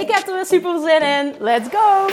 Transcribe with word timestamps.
Ik 0.00 0.10
heb 0.10 0.28
er 0.28 0.34
weer 0.34 0.46
super 0.46 0.80
zin 0.80 1.02
in. 1.02 1.34
Let's 1.38 1.68
go! 1.68 2.06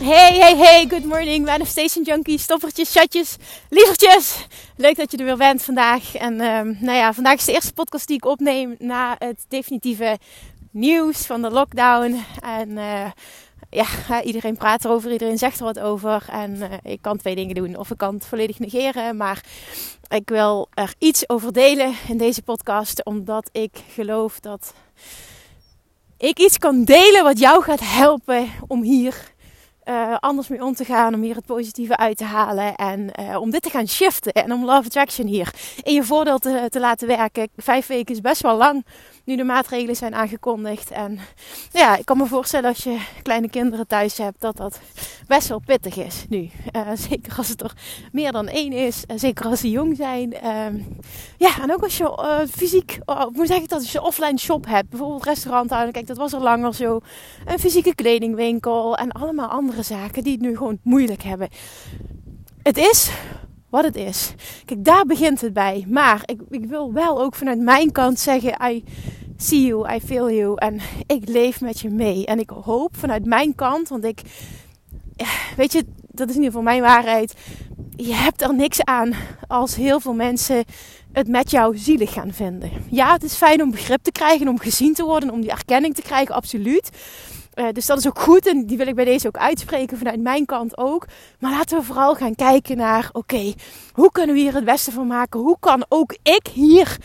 Hey, 0.00 0.38
hey, 0.38 0.56
hey, 0.56 0.86
good 0.88 1.04
morning, 1.04 1.44
manifestation 1.44 2.04
junkies, 2.04 2.42
stoppertjes, 2.42 2.92
chatjes, 2.92 3.36
lievertjes. 3.68 4.46
Leuk 4.76 4.96
dat 4.96 5.10
je 5.10 5.16
er 5.16 5.24
weer 5.24 5.36
bent 5.36 5.62
vandaag. 5.62 6.14
En 6.14 6.40
um, 6.40 6.76
nou 6.80 6.96
ja, 6.96 7.12
vandaag 7.12 7.34
is 7.34 7.44
de 7.44 7.52
eerste 7.52 7.72
podcast 7.72 8.06
die 8.06 8.16
ik 8.16 8.24
opneem 8.24 8.74
na 8.78 9.16
het 9.18 9.44
definitieve 9.48 10.18
nieuws 10.70 11.26
van 11.26 11.42
de 11.42 11.50
lockdown. 11.50 12.24
En 12.42 12.68
uh, 12.68 13.10
ja, 13.70 14.22
iedereen 14.22 14.56
praat 14.56 14.84
erover, 14.84 15.12
iedereen 15.12 15.38
zegt 15.38 15.58
er 15.58 15.64
wat 15.64 15.78
over. 15.78 16.24
En 16.30 16.54
uh, 16.56 16.72
ik 16.82 17.02
kan 17.02 17.16
twee 17.16 17.34
dingen 17.34 17.54
doen. 17.54 17.76
Of 17.76 17.90
ik 17.90 17.96
kan 17.96 18.14
het 18.14 18.26
volledig 18.26 18.58
negeren. 18.58 19.16
Maar 19.16 19.44
ik 20.08 20.28
wil 20.28 20.68
er 20.74 20.94
iets 20.98 21.28
over 21.28 21.52
delen 21.52 21.94
in 22.08 22.18
deze 22.18 22.42
podcast. 22.42 23.04
Omdat 23.04 23.48
ik 23.52 23.82
geloof 23.90 24.40
dat 24.40 24.74
ik 26.16 26.38
iets 26.38 26.58
kan 26.58 26.84
delen 26.84 27.22
wat 27.24 27.38
jou 27.38 27.62
gaat 27.62 27.80
helpen 27.80 28.48
om 28.66 28.82
hier 28.82 29.36
uh, 29.84 30.16
anders 30.18 30.48
mee 30.48 30.64
om 30.64 30.74
te 30.74 30.84
gaan. 30.84 31.14
Om 31.14 31.22
hier 31.22 31.36
het 31.36 31.46
positieve 31.46 31.96
uit 31.96 32.16
te 32.16 32.24
halen. 32.24 32.74
En 32.74 33.10
uh, 33.20 33.40
om 33.40 33.50
dit 33.50 33.62
te 33.62 33.70
gaan 33.70 33.88
shiften. 33.88 34.32
En 34.32 34.52
om 34.52 34.64
Love 34.64 34.86
Attraction 34.86 35.26
hier 35.26 35.54
in 35.82 35.94
je 35.94 36.04
voordeel 36.04 36.38
te, 36.38 36.66
te 36.68 36.80
laten 36.80 37.06
werken. 37.06 37.48
Vijf 37.56 37.86
weken 37.86 38.14
is 38.14 38.20
best 38.20 38.42
wel 38.42 38.56
lang 38.56 38.84
nu 39.28 39.36
de 39.36 39.44
maatregelen 39.44 39.96
zijn 39.96 40.14
aangekondigd. 40.14 40.90
En 40.90 41.18
ja, 41.70 41.96
ik 41.96 42.04
kan 42.04 42.16
me 42.16 42.26
voorstellen 42.26 42.68
als 42.68 42.84
je 42.84 42.98
kleine 43.22 43.50
kinderen 43.50 43.86
thuis 43.86 44.18
hebt, 44.18 44.40
dat 44.40 44.56
dat 44.56 44.80
best 45.26 45.48
wel 45.48 45.62
pittig 45.66 45.96
is 45.96 46.24
nu. 46.28 46.50
Uh, 46.76 46.90
zeker 46.94 47.36
als 47.36 47.48
het 47.48 47.62
er 47.62 47.72
meer 48.12 48.32
dan 48.32 48.48
één 48.48 48.72
is. 48.72 49.04
En 49.06 49.18
zeker 49.18 49.46
als 49.46 49.60
ze 49.60 49.70
jong 49.70 49.96
zijn. 49.96 50.34
Uh, 50.44 50.82
ja, 51.36 51.62
en 51.62 51.72
ook 51.72 51.82
als 51.82 51.96
je 51.96 52.04
uh, 52.04 52.38
fysiek, 52.50 52.98
hoe 53.34 53.46
zeg 53.46 53.58
ik 53.58 53.68
dat, 53.68 53.80
als 53.80 53.92
je 53.92 54.02
offline 54.02 54.38
shop 54.38 54.66
hebt. 54.66 54.88
Bijvoorbeeld 54.88 55.24
restaurant 55.24 55.70
houden. 55.70 55.92
Kijk, 55.92 56.06
dat 56.06 56.16
was 56.16 56.34
al 56.34 56.42
langer 56.42 56.74
zo. 56.74 57.00
Een 57.46 57.58
fysieke 57.58 57.94
kledingwinkel 57.94 58.96
en 58.96 59.12
allemaal 59.12 59.48
andere 59.48 59.82
zaken 59.82 60.22
die 60.22 60.32
het 60.32 60.40
nu 60.40 60.56
gewoon 60.56 60.78
moeilijk 60.82 61.22
hebben. 61.22 61.48
Het 62.62 62.76
is 62.76 63.10
wat 63.70 63.84
het 63.84 63.96
is. 63.96 64.34
Kijk, 64.64 64.84
daar 64.84 65.04
begint 65.04 65.40
het 65.40 65.52
bij. 65.52 65.84
Maar 65.88 66.22
ik, 66.24 66.40
ik 66.50 66.64
wil 66.64 66.92
wel 66.92 67.20
ook 67.20 67.34
vanuit 67.34 67.60
mijn 67.60 67.92
kant 67.92 68.18
zeggen: 68.18 68.70
I 68.70 68.84
see 69.40 69.66
you, 69.66 69.94
I 69.94 70.00
feel 70.00 70.30
you. 70.30 70.54
En 70.56 70.80
ik 71.06 71.28
leef 71.28 71.60
met 71.60 71.80
je 71.80 71.90
mee. 71.90 72.26
En 72.26 72.38
ik 72.38 72.50
hoop 72.50 72.96
vanuit 72.96 73.24
mijn 73.24 73.54
kant, 73.54 73.88
want 73.88 74.04
ik, 74.04 74.20
weet 75.56 75.72
je, 75.72 75.84
dat 76.06 76.28
is 76.28 76.34
in 76.34 76.42
ieder 76.42 76.58
geval 76.58 76.62
mijn 76.62 76.82
waarheid. 76.82 77.34
Je 77.96 78.14
hebt 78.14 78.42
er 78.42 78.54
niks 78.54 78.84
aan 78.84 79.12
als 79.46 79.76
heel 79.76 80.00
veel 80.00 80.14
mensen 80.14 80.64
het 81.12 81.28
met 81.28 81.50
jou 81.50 81.76
zielig 81.76 82.12
gaan 82.12 82.32
vinden. 82.32 82.70
Ja, 82.90 83.12
het 83.12 83.22
is 83.22 83.34
fijn 83.34 83.62
om 83.62 83.70
begrip 83.70 84.02
te 84.02 84.12
krijgen, 84.12 84.48
om 84.48 84.58
gezien 84.58 84.94
te 84.94 85.04
worden, 85.04 85.30
om 85.30 85.40
die 85.40 85.50
erkenning 85.50 85.94
te 85.94 86.02
krijgen, 86.02 86.34
absoluut. 86.34 86.90
Uh, 87.54 87.64
dus 87.72 87.86
dat 87.86 87.98
is 87.98 88.06
ook 88.06 88.18
goed 88.18 88.46
en 88.46 88.66
die 88.66 88.76
wil 88.76 88.86
ik 88.86 88.94
bij 88.94 89.04
deze 89.04 89.26
ook 89.26 89.36
uitspreken 89.36 89.98
vanuit 89.98 90.20
mijn 90.20 90.46
kant 90.46 90.78
ook. 90.78 91.06
Maar 91.38 91.50
laten 91.50 91.78
we 91.78 91.84
vooral 91.84 92.14
gaan 92.14 92.34
kijken 92.34 92.76
naar, 92.76 93.08
oké, 93.12 93.52
hoe 93.92 94.12
kunnen 94.12 94.34
we 94.34 94.40
hier 94.40 94.54
het 94.54 94.64
beste 94.64 94.92
van 94.92 95.06
maken? 95.06 95.40
Hoe 95.40 95.56
kan 95.60 95.84
ook 95.88 96.16
ik 96.22 96.46
hier 96.52 96.96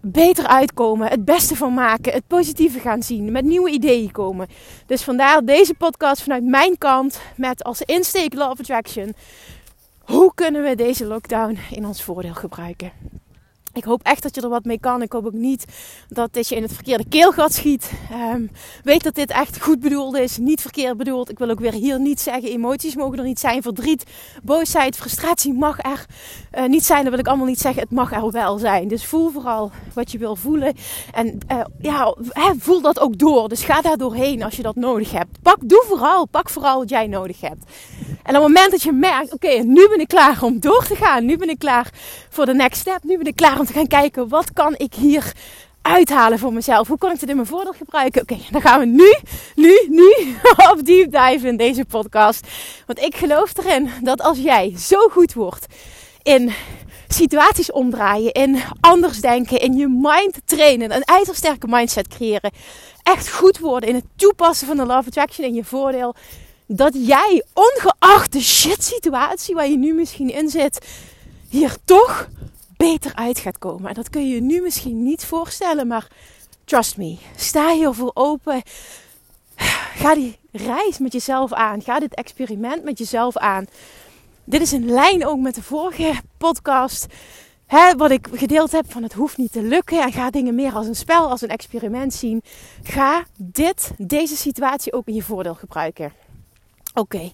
beter 0.00 0.46
uitkomen, 0.46 1.08
het 1.08 1.24
beste 1.24 1.56
van 1.56 1.74
maken, 1.74 2.12
het 2.12 2.26
positieve 2.26 2.78
gaan 2.78 3.02
zien, 3.02 3.32
met 3.32 3.44
nieuwe 3.44 3.70
ideeën 3.70 4.10
komen. 4.10 4.48
Dus 4.86 5.02
vandaar 5.02 5.44
deze 5.44 5.74
podcast 5.74 6.22
vanuit 6.22 6.44
mijn 6.44 6.78
kant 6.78 7.20
met 7.36 7.64
als 7.64 7.82
insteek 7.82 8.34
Law 8.34 8.50
of 8.50 8.58
Attraction. 8.58 9.14
Hoe 9.98 10.32
kunnen 10.34 10.62
we 10.62 10.74
deze 10.74 11.06
lockdown 11.06 11.58
in 11.70 11.86
ons 11.86 12.02
voordeel 12.02 12.34
gebruiken? 12.34 12.92
Ik 13.78 13.84
hoop 13.84 14.02
echt 14.02 14.22
dat 14.22 14.34
je 14.34 14.40
er 14.40 14.48
wat 14.48 14.64
mee 14.64 14.80
kan. 14.80 15.02
Ik 15.02 15.12
hoop 15.12 15.26
ook 15.26 15.32
niet 15.32 15.64
dat 16.08 16.32
dit 16.32 16.48
je 16.48 16.56
in 16.56 16.62
het 16.62 16.72
verkeerde 16.72 17.04
keelgat 17.08 17.52
schiet. 17.52 17.92
Um, 18.34 18.50
weet 18.82 19.02
dat 19.02 19.14
dit 19.14 19.30
echt 19.30 19.62
goed 19.62 19.80
bedoeld 19.80 20.16
is, 20.16 20.36
niet 20.36 20.60
verkeerd 20.60 20.96
bedoeld. 20.96 21.30
Ik 21.30 21.38
wil 21.38 21.50
ook 21.50 21.60
weer 21.60 21.72
hier 21.72 22.00
niet 22.00 22.20
zeggen, 22.20 22.50
emoties 22.50 22.94
mogen 22.94 23.18
er 23.18 23.24
niet 23.24 23.40
zijn. 23.40 23.62
Verdriet, 23.62 24.04
boosheid, 24.42 24.96
frustratie 24.96 25.52
mag 25.52 25.78
er 25.78 26.06
uh, 26.58 26.68
niet 26.68 26.84
zijn. 26.84 27.00
Dat 27.00 27.10
wil 27.10 27.18
ik 27.18 27.28
allemaal 27.28 27.46
niet 27.46 27.60
zeggen. 27.60 27.82
Het 27.82 27.90
mag 27.90 28.12
er 28.12 28.30
wel 28.30 28.58
zijn. 28.58 28.88
Dus 28.88 29.04
voel 29.04 29.30
vooral 29.30 29.70
wat 29.94 30.12
je 30.12 30.18
wil 30.18 30.36
voelen. 30.36 30.74
En 31.12 31.38
uh, 31.52 31.64
ja, 31.80 32.14
voel 32.58 32.80
dat 32.80 33.00
ook 33.00 33.18
door. 33.18 33.48
Dus 33.48 33.64
ga 33.64 33.80
daar 33.80 33.96
doorheen 33.96 34.42
als 34.42 34.56
je 34.56 34.62
dat 34.62 34.76
nodig 34.76 35.10
hebt. 35.10 35.42
Pak, 35.42 35.56
doe 35.60 35.84
vooral, 35.86 36.26
pak 36.26 36.50
vooral 36.50 36.78
wat 36.78 36.90
jij 36.90 37.06
nodig 37.06 37.40
hebt. 37.40 37.64
En 38.22 38.36
op 38.36 38.42
het 38.42 38.52
moment 38.52 38.70
dat 38.70 38.82
je 38.82 38.92
merkt, 38.92 39.32
oké, 39.32 39.48
nu 39.48 39.88
ben 39.88 40.00
ik 40.00 40.08
klaar 40.08 40.42
om 40.42 40.60
door 40.60 40.86
te 40.86 40.96
gaan. 40.96 41.24
Nu 41.24 41.36
ben 41.36 41.48
ik 41.48 41.58
klaar 41.58 41.90
voor 42.28 42.46
de 42.46 42.54
next 42.54 42.80
step. 42.80 42.98
Nu 43.02 43.16
ben 43.16 43.26
ik 43.26 43.36
klaar 43.36 43.58
om 43.58 43.66
te 43.68 43.74
gaan 43.74 43.86
kijken, 43.86 44.28
wat 44.28 44.52
kan 44.52 44.74
ik 44.76 44.94
hier 44.94 45.32
uithalen 45.82 46.38
voor 46.38 46.52
mezelf? 46.52 46.88
Hoe 46.88 46.98
kan 46.98 47.12
ik 47.12 47.20
dit 47.20 47.28
in 47.28 47.34
mijn 47.34 47.48
voordeel 47.48 47.72
gebruiken? 47.72 48.22
Oké, 48.22 48.36
dan 48.50 48.60
gaan 48.60 48.80
we 48.80 48.86
nu, 48.86 49.16
nu, 49.54 49.86
nu 49.88 50.36
op 50.72 50.80
deep 50.84 51.12
dive 51.12 51.46
in 51.46 51.56
deze 51.56 51.84
podcast. 51.84 52.46
Want 52.86 52.98
ik 52.98 53.16
geloof 53.16 53.56
erin 53.56 53.90
dat 54.02 54.22
als 54.22 54.38
jij 54.38 54.74
zo 54.78 55.08
goed 55.08 55.34
wordt 55.34 55.66
in 56.22 56.52
situaties 57.08 57.72
omdraaien, 57.72 58.32
in 58.32 58.58
anders 58.80 59.20
denken, 59.20 59.60
in 59.60 59.76
je 59.76 59.88
mind 59.88 60.40
trainen, 60.44 60.94
een 60.94 61.02
ijzersterke 61.02 61.66
mindset 61.68 62.08
creëren, 62.08 62.52
echt 63.02 63.30
goed 63.30 63.58
worden 63.58 63.88
in 63.88 63.94
het 63.94 64.04
toepassen 64.16 64.66
van 64.66 64.76
de 64.76 64.86
Love 64.86 65.08
Attraction 65.08 65.46
in 65.46 65.54
je 65.54 65.64
voordeel, 65.64 66.14
dat 66.66 66.94
jij, 66.94 67.44
ongeacht 67.54 68.32
de 68.32 68.40
shit 68.40 68.84
situatie 68.84 69.54
waar 69.54 69.68
je 69.68 69.76
nu 69.76 69.94
misschien 69.94 70.30
in 70.30 70.48
zit, 70.48 70.86
hier 71.48 71.76
toch 71.84 72.28
beter 72.78 73.14
uit 73.14 73.38
gaat 73.38 73.58
komen. 73.58 73.88
En 73.88 73.94
dat 73.94 74.10
kun 74.10 74.28
je 74.28 74.34
je 74.34 74.40
nu 74.40 74.60
misschien 74.60 75.02
niet 75.02 75.24
voorstellen, 75.24 75.86
maar 75.86 76.06
trust 76.64 76.96
me, 76.96 77.18
sta 77.36 77.72
hiervoor 77.72 78.10
open. 78.14 78.62
Ga 80.02 80.14
die 80.14 80.38
reis 80.52 80.98
met 80.98 81.12
jezelf 81.12 81.52
aan. 81.52 81.82
Ga 81.82 81.98
dit 81.98 82.14
experiment 82.14 82.84
met 82.84 82.98
jezelf 82.98 83.36
aan. 83.36 83.66
Dit 84.44 84.60
is 84.60 84.72
in 84.72 84.90
lijn 84.90 85.26
ook 85.26 85.38
met 85.38 85.54
de 85.54 85.62
vorige 85.62 86.14
podcast. 86.36 87.06
Hè, 87.66 87.96
wat 87.96 88.10
ik 88.10 88.28
gedeeld 88.32 88.72
heb 88.72 88.92
van 88.92 89.02
het 89.02 89.12
hoeft 89.12 89.36
niet 89.36 89.52
te 89.52 89.62
lukken. 89.62 90.02
En 90.02 90.12
ga 90.12 90.30
dingen 90.30 90.54
meer 90.54 90.72
als 90.72 90.86
een 90.86 90.94
spel, 90.94 91.28
als 91.30 91.40
een 91.40 91.48
experiment 91.48 92.14
zien. 92.14 92.42
Ga 92.82 93.24
dit, 93.36 93.90
deze 93.98 94.36
situatie 94.36 94.92
ook 94.92 95.06
in 95.06 95.14
je 95.14 95.22
voordeel 95.22 95.54
gebruiken. 95.54 96.12
Oké, 96.98 97.30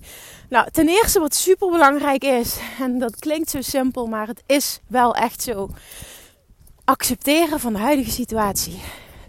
nou 0.49 0.71
ten 0.71 0.89
eerste 0.89 1.21
wat 1.21 1.35
super 1.35 1.71
belangrijk 1.71 2.25
is, 2.25 2.57
en 2.81 2.99
dat 2.99 3.17
klinkt 3.17 3.51
zo 3.51 3.61
simpel, 3.61 4.07
maar 4.07 4.27
het 4.27 4.43
is 4.47 4.81
wel 4.87 5.15
echt 5.15 5.43
zo. 5.43 5.71
Accepteren 6.85 7.61
van 7.61 7.73
de 7.73 7.79
huidige 7.79 8.11
situatie. 8.11 8.81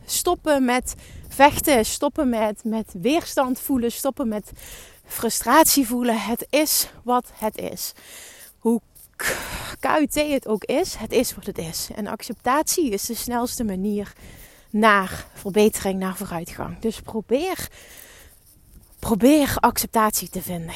Stoppen 0.06 0.66
met 0.66 0.96
vechten, 1.28 1.86
stoppen 1.86 2.30
met, 2.30 2.64
met 2.64 2.94
weerstand 3.02 3.60
voelen, 3.60 3.92
stoppen 3.92 4.28
met 4.28 4.52
frustratie 5.06 5.88
voelen. 5.88 6.20
Het 6.20 6.48
is 6.50 6.88
wat 7.04 7.32
het 7.34 7.58
is. 7.58 7.94
Hoe 8.60 8.82
KUT 9.80 10.16
het 10.16 10.48
ook 10.48 10.64
is, 10.64 10.96
het 10.96 11.12
is 11.12 11.36
wat 11.36 11.46
het 11.46 11.58
is. 11.58 11.90
En 11.96 12.08
acceptatie 12.08 12.90
is 12.90 13.06
de 13.06 13.16
snelste 13.16 13.64
manier 13.64 14.14
naar 14.70 15.28
verbetering, 15.34 16.00
naar 16.00 16.16
vooruitgang. 16.16 16.80
Dus 16.80 17.02
probeer 17.02 17.68
probeer 19.06 19.56
acceptatie 19.60 20.30
te 20.30 20.42
vinden. 20.42 20.76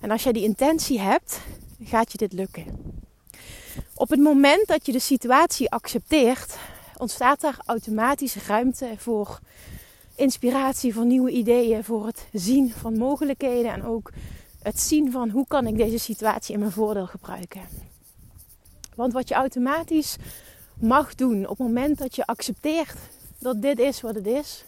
En 0.00 0.10
als 0.10 0.22
jij 0.22 0.32
die 0.32 0.42
intentie 0.42 1.00
hebt, 1.00 1.40
gaat 1.82 2.12
je 2.12 2.18
dit 2.18 2.32
lukken. 2.32 2.64
Op 3.94 4.10
het 4.10 4.20
moment 4.20 4.66
dat 4.66 4.86
je 4.86 4.92
de 4.92 4.98
situatie 4.98 5.70
accepteert, 5.70 6.56
ontstaat 6.96 7.42
er 7.42 7.56
automatisch 7.66 8.36
ruimte 8.46 8.94
voor 8.96 9.38
inspiratie, 10.14 10.94
voor 10.94 11.04
nieuwe 11.04 11.30
ideeën, 11.30 11.84
voor 11.84 12.06
het 12.06 12.26
zien 12.32 12.72
van 12.72 12.98
mogelijkheden 12.98 13.72
en 13.72 13.84
ook 13.84 14.12
het 14.62 14.80
zien 14.80 15.12
van 15.12 15.30
hoe 15.30 15.46
kan 15.46 15.66
ik 15.66 15.76
deze 15.76 15.98
situatie 15.98 16.54
in 16.54 16.60
mijn 16.60 16.72
voordeel 16.72 17.06
gebruiken. 17.06 17.62
Want 18.94 19.12
wat 19.12 19.28
je 19.28 19.34
automatisch 19.34 20.16
mag 20.74 21.14
doen 21.14 21.42
op 21.42 21.58
het 21.58 21.66
moment 21.66 21.98
dat 21.98 22.16
je 22.16 22.26
accepteert 22.26 22.98
dat 23.38 23.62
dit 23.62 23.78
is 23.78 24.00
wat 24.00 24.14
het 24.14 24.26
is, 24.26 24.64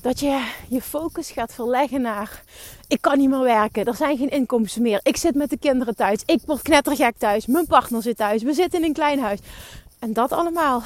Dat 0.00 0.20
je 0.20 0.50
je 0.68 0.82
focus 0.82 1.30
gaat 1.30 1.54
verleggen 1.54 2.00
naar: 2.00 2.42
ik 2.88 3.00
kan 3.00 3.18
niet 3.18 3.28
meer 3.28 3.40
werken, 3.40 3.84
er 3.84 3.96
zijn 3.96 4.16
geen 4.16 4.30
inkomsten 4.30 4.82
meer, 4.82 5.00
ik 5.02 5.16
zit 5.16 5.34
met 5.34 5.50
de 5.50 5.58
kinderen 5.58 5.96
thuis, 5.96 6.22
ik 6.26 6.40
word 6.46 6.62
knettergek 6.62 7.16
thuis, 7.18 7.46
mijn 7.46 7.66
partner 7.66 8.02
zit 8.02 8.16
thuis, 8.16 8.42
we 8.42 8.54
zitten 8.54 8.80
in 8.80 8.86
een 8.86 8.92
klein 8.92 9.20
huis. 9.20 9.38
En 9.98 10.12
dat 10.12 10.32
allemaal 10.32 10.82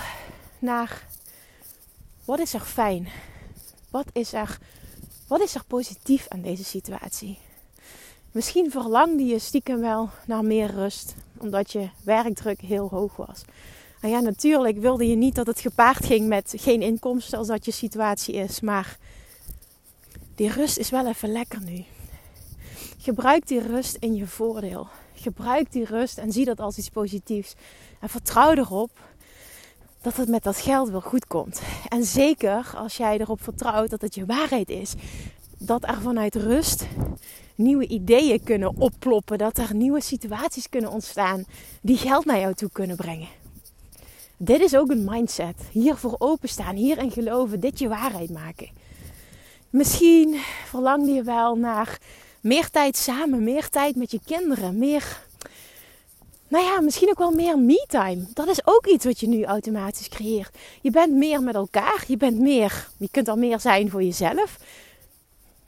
naar: 0.59 1.07
wat 2.25 2.39
is 2.39 2.55
er 2.55 2.61
fijn? 2.61 3.09
Wat 3.91 4.07
is 4.13 4.33
er, 4.33 4.59
wat 5.29 5.41
is 5.41 5.55
er 5.55 5.65
positief 5.67 6.27
aan 6.29 6.41
deze 6.41 6.65
situatie? 6.65 7.39
Misschien 8.33 8.71
verlangde 8.71 9.25
je 9.25 9.39
stiekem 9.39 9.81
wel 9.81 10.11
naar 10.27 10.45
meer 10.45 10.71
rust, 10.71 11.15
omdat 11.39 11.73
je 11.73 11.89
werkdruk 12.05 12.61
heel 12.61 12.89
hoog 12.89 13.17
was. 13.17 13.45
En 14.05 14.11
ja, 14.11 14.21
natuurlijk 14.21 14.79
wilde 14.79 15.07
je 15.07 15.17
niet 15.17 15.35
dat 15.35 15.47
het 15.47 15.61
gepaard 15.61 16.05
ging 16.05 16.29
met 16.29 16.53
geen 16.57 16.83
inkomsten 16.83 17.39
als 17.39 17.47
dat 17.47 17.65
je 17.65 17.71
situatie 17.71 18.35
is. 18.35 18.61
Maar 18.61 18.99
die 20.35 20.51
rust 20.51 20.79
is 20.79 20.91
wel 20.91 21.07
even 21.07 21.33
lekker 21.33 21.61
nu. 21.63 21.85
Gebruik 22.99 23.47
die 23.47 23.61
rust 23.61 23.97
in 24.01 24.15
je 24.15 24.27
voordeel. 24.27 24.87
Gebruik 25.15 25.73
die 25.73 25.85
rust 25.85 26.19
en 26.19 26.33
zie 26.33 26.45
dat 26.45 26.61
als 26.61 26.79
iets 26.79 26.89
positiefs. 26.89 27.55
En 28.01 28.09
vertrouw 28.09 28.53
erop 28.53 28.91
dat 30.01 30.17
het 30.17 30.29
met 30.29 30.43
dat 30.43 30.57
geld 30.57 30.89
wel 30.89 31.01
goed 31.01 31.27
komt. 31.27 31.61
En 31.89 32.05
zeker 32.05 32.73
als 32.77 32.97
jij 32.97 33.19
erop 33.19 33.43
vertrouwt 33.43 33.91
dat 33.91 34.01
het 34.01 34.15
je 34.15 34.27
waarheid 34.27 34.71
is. 34.71 34.95
Dat 35.59 35.89
er 35.89 36.01
vanuit 36.01 36.35
rust 36.35 36.87
nieuwe 37.55 37.87
ideeën 37.87 38.43
kunnen 38.43 38.77
opploppen. 38.77 39.39
Dat 39.39 39.59
er 39.59 39.75
nieuwe 39.75 40.01
situaties 40.01 40.69
kunnen 40.69 40.91
ontstaan 40.91 41.45
die 41.81 41.97
geld 41.97 42.25
naar 42.25 42.41
jou 42.41 42.55
toe 42.55 42.71
kunnen 42.73 42.97
brengen. 42.97 43.43
Dit 44.37 44.61
is 44.61 44.77
ook 44.77 44.91
een 44.91 45.05
mindset. 45.05 45.55
Hiervoor 45.71 46.15
openstaan, 46.19 46.75
hierin 46.75 47.11
geloven, 47.11 47.61
dit 47.61 47.79
je 47.79 47.89
waarheid 47.89 48.31
maken. 48.31 48.71
Misschien 49.71 50.35
verlangde 50.67 51.13
je 51.13 51.23
wel 51.23 51.57
naar 51.57 51.99
meer 52.41 52.71
tijd 52.71 52.97
samen, 52.97 53.45
meer 53.45 53.69
tijd 53.69 53.97
met 53.97 54.11
je 54.11 54.21
kinderen, 54.27 54.79
meer. 54.79 55.23
Nou 56.49 56.65
ja, 56.65 56.81
misschien 56.81 57.09
ook 57.09 57.19
wel 57.19 57.33
meer 57.33 57.59
me-time. 57.59 58.25
Dat 58.35 58.49
is 58.49 58.67
ook 58.67 58.87
iets 58.87 59.05
wat 59.05 59.21
je 59.21 59.29
nu 59.29 59.45
automatisch 59.45 60.09
creëert. 60.09 60.57
Je 60.81 60.91
bent 60.91 61.13
meer 61.13 61.43
met 61.43 61.55
elkaar, 61.55 62.05
je 62.07 62.17
bent 62.17 62.39
meer, 62.39 62.89
je 62.97 63.09
kunt 63.11 63.29
al 63.29 63.37
meer 63.37 63.61
zijn 63.61 63.91
voor 63.91 64.03
jezelf. 64.03 64.59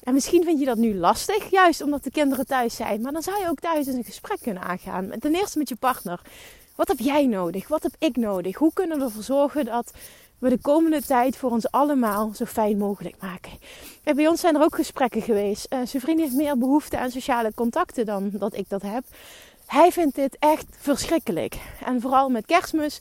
En 0.02 0.14
misschien 0.14 0.44
vind 0.44 0.58
je 0.58 0.64
dat 0.64 0.76
nu 0.76 0.94
lastig, 0.94 1.50
juist 1.50 1.82
omdat 1.82 2.04
de 2.04 2.10
kinderen 2.10 2.46
thuis 2.46 2.76
zijn. 2.76 3.00
Maar 3.00 3.12
dan 3.12 3.22
zou 3.22 3.40
je 3.40 3.48
ook 3.48 3.60
thuis 3.60 3.86
eens 3.86 3.96
een 3.96 4.04
gesprek 4.04 4.40
kunnen 4.40 4.62
aangaan. 4.62 5.10
Ten 5.18 5.34
eerste 5.34 5.58
met 5.58 5.68
je 5.68 5.76
partner. 5.76 6.20
Wat 6.76 6.88
heb 6.88 6.98
jij 6.98 7.26
nodig? 7.26 7.68
Wat 7.68 7.82
heb 7.82 7.94
ik 7.98 8.16
nodig? 8.16 8.56
Hoe 8.56 8.72
kunnen 8.72 8.98
we 8.98 9.04
ervoor 9.04 9.22
zorgen 9.22 9.64
dat 9.64 9.92
we 10.38 10.48
de 10.48 10.58
komende 10.58 11.02
tijd 11.02 11.36
voor 11.36 11.50
ons 11.50 11.70
allemaal 11.70 12.32
zo 12.34 12.44
fijn 12.44 12.78
mogelijk 12.78 13.14
maken? 13.20 13.52
bij 14.14 14.28
ons 14.28 14.40
zijn 14.40 14.54
er 14.54 14.62
ook 14.62 14.74
gesprekken 14.74 15.22
geweest. 15.22 15.66
Uh, 15.72 15.78
zijn 15.84 16.02
vriend 16.02 16.20
heeft 16.20 16.34
meer 16.34 16.58
behoefte 16.58 16.98
aan 16.98 17.10
sociale 17.10 17.52
contacten 17.54 18.06
dan 18.06 18.30
dat 18.32 18.56
ik 18.56 18.68
dat 18.68 18.82
heb. 18.82 19.04
Hij 19.66 19.92
vindt 19.92 20.14
dit 20.14 20.36
echt 20.38 20.66
verschrikkelijk. 20.70 21.56
En 21.84 22.00
vooral 22.00 22.28
met 22.28 22.46
kerstmis. 22.46 23.00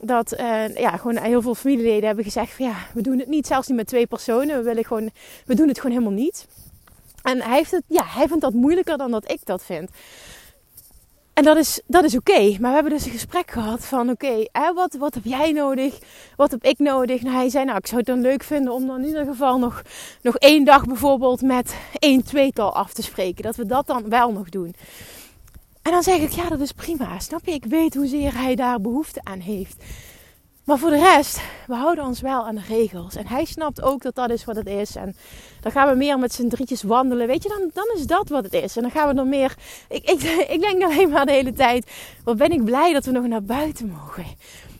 Dat 0.00 0.32
uh, 0.32 0.76
ja, 0.76 0.96
gewoon 0.96 1.16
heel 1.16 1.42
veel 1.42 1.54
familieleden 1.54 2.06
hebben 2.06 2.24
gezegd 2.24 2.52
van 2.52 2.66
ja, 2.66 2.76
we 2.94 3.02
doen 3.02 3.18
het 3.18 3.28
niet. 3.28 3.46
Zelfs 3.46 3.68
niet 3.68 3.76
met 3.76 3.86
twee 3.86 4.06
personen. 4.06 4.56
We, 4.56 4.62
willen 4.62 4.84
gewoon, 4.84 5.10
we 5.46 5.54
doen 5.54 5.68
het 5.68 5.80
gewoon 5.80 5.96
helemaal 5.96 6.18
niet. 6.18 6.46
En 7.22 7.40
hij, 7.40 7.56
heeft 7.56 7.70
het, 7.70 7.82
ja, 7.86 8.04
hij 8.06 8.26
vindt 8.26 8.42
dat 8.42 8.52
moeilijker 8.52 8.98
dan 8.98 9.10
dat 9.10 9.30
ik 9.30 9.40
dat 9.44 9.64
vind. 9.64 9.90
En 11.34 11.44
dat 11.44 11.56
is, 11.56 11.80
dat 11.86 12.04
is 12.04 12.16
oké. 12.16 12.40
Maar 12.40 12.68
we 12.70 12.74
hebben 12.74 12.92
dus 12.92 13.04
een 13.04 13.10
gesprek 13.10 13.50
gehad 13.50 13.84
van 13.84 14.10
oké, 14.10 14.44
wat, 14.74 14.94
wat 14.98 15.14
heb 15.14 15.24
jij 15.24 15.52
nodig? 15.52 15.98
Wat 16.36 16.50
heb 16.50 16.64
ik 16.64 16.78
nodig? 16.78 17.22
Nou, 17.22 17.34
hij 17.34 17.48
zei 17.48 17.64
nou, 17.64 17.78
ik 17.78 17.86
zou 17.86 17.98
het 17.98 18.06
dan 18.06 18.20
leuk 18.20 18.42
vinden 18.42 18.72
om 18.72 18.86
dan 18.86 19.00
in 19.00 19.06
ieder 19.06 19.24
geval 19.24 19.58
nog, 19.58 19.82
nog 20.22 20.36
één 20.36 20.64
dag 20.64 20.84
bijvoorbeeld 20.84 21.42
met 21.42 21.76
één 21.98 22.24
tweetal 22.24 22.74
af 22.74 22.92
te 22.92 23.02
spreken. 23.02 23.42
Dat 23.42 23.56
we 23.56 23.66
dat 23.66 23.86
dan 23.86 24.08
wel 24.08 24.32
nog 24.32 24.48
doen. 24.48 24.74
En 25.82 25.92
dan 25.92 26.02
zeg 26.02 26.20
ik, 26.20 26.30
ja, 26.30 26.48
dat 26.48 26.60
is 26.60 26.72
prima. 26.72 27.18
Snap 27.18 27.40
je? 27.44 27.52
Ik 27.52 27.64
weet 27.64 27.94
hoezeer 27.94 28.38
hij 28.38 28.54
daar 28.54 28.80
behoefte 28.80 29.20
aan 29.22 29.40
heeft. 29.40 29.84
Maar 30.64 30.78
voor 30.78 30.90
de 30.90 30.98
rest, 30.98 31.40
we 31.66 31.74
houden 31.74 32.04
ons 32.04 32.20
wel 32.20 32.46
aan 32.46 32.54
de 32.54 32.62
regels. 32.68 33.16
En 33.16 33.26
hij 33.26 33.44
snapt 33.44 33.82
ook 33.82 34.02
dat 34.02 34.14
dat 34.14 34.30
is 34.30 34.44
wat 34.44 34.56
het 34.56 34.66
is. 34.66 34.96
En 34.96 35.16
dan 35.60 35.72
gaan 35.72 35.88
we 35.88 35.94
meer 35.94 36.18
met 36.18 36.32
z'n 36.32 36.48
drietjes 36.48 36.82
wandelen. 36.82 37.26
Weet 37.26 37.42
je, 37.42 37.48
dan, 37.48 37.70
dan 37.72 37.96
is 37.96 38.06
dat 38.06 38.28
wat 38.28 38.44
het 38.44 38.52
is. 38.52 38.76
En 38.76 38.82
dan 38.82 38.90
gaan 38.90 39.08
we 39.08 39.14
nog 39.14 39.26
meer... 39.26 39.54
Ik, 39.88 40.10
ik, 40.10 40.22
ik 40.54 40.60
denk 40.60 40.82
alleen 40.82 41.08
maar 41.08 41.26
de 41.26 41.32
hele 41.32 41.52
tijd... 41.52 41.90
Wat 42.24 42.36
ben 42.36 42.50
ik 42.50 42.64
blij 42.64 42.92
dat 42.92 43.04
we 43.04 43.10
nog 43.10 43.26
naar 43.26 43.42
buiten 43.42 43.88
mogen. 43.88 44.24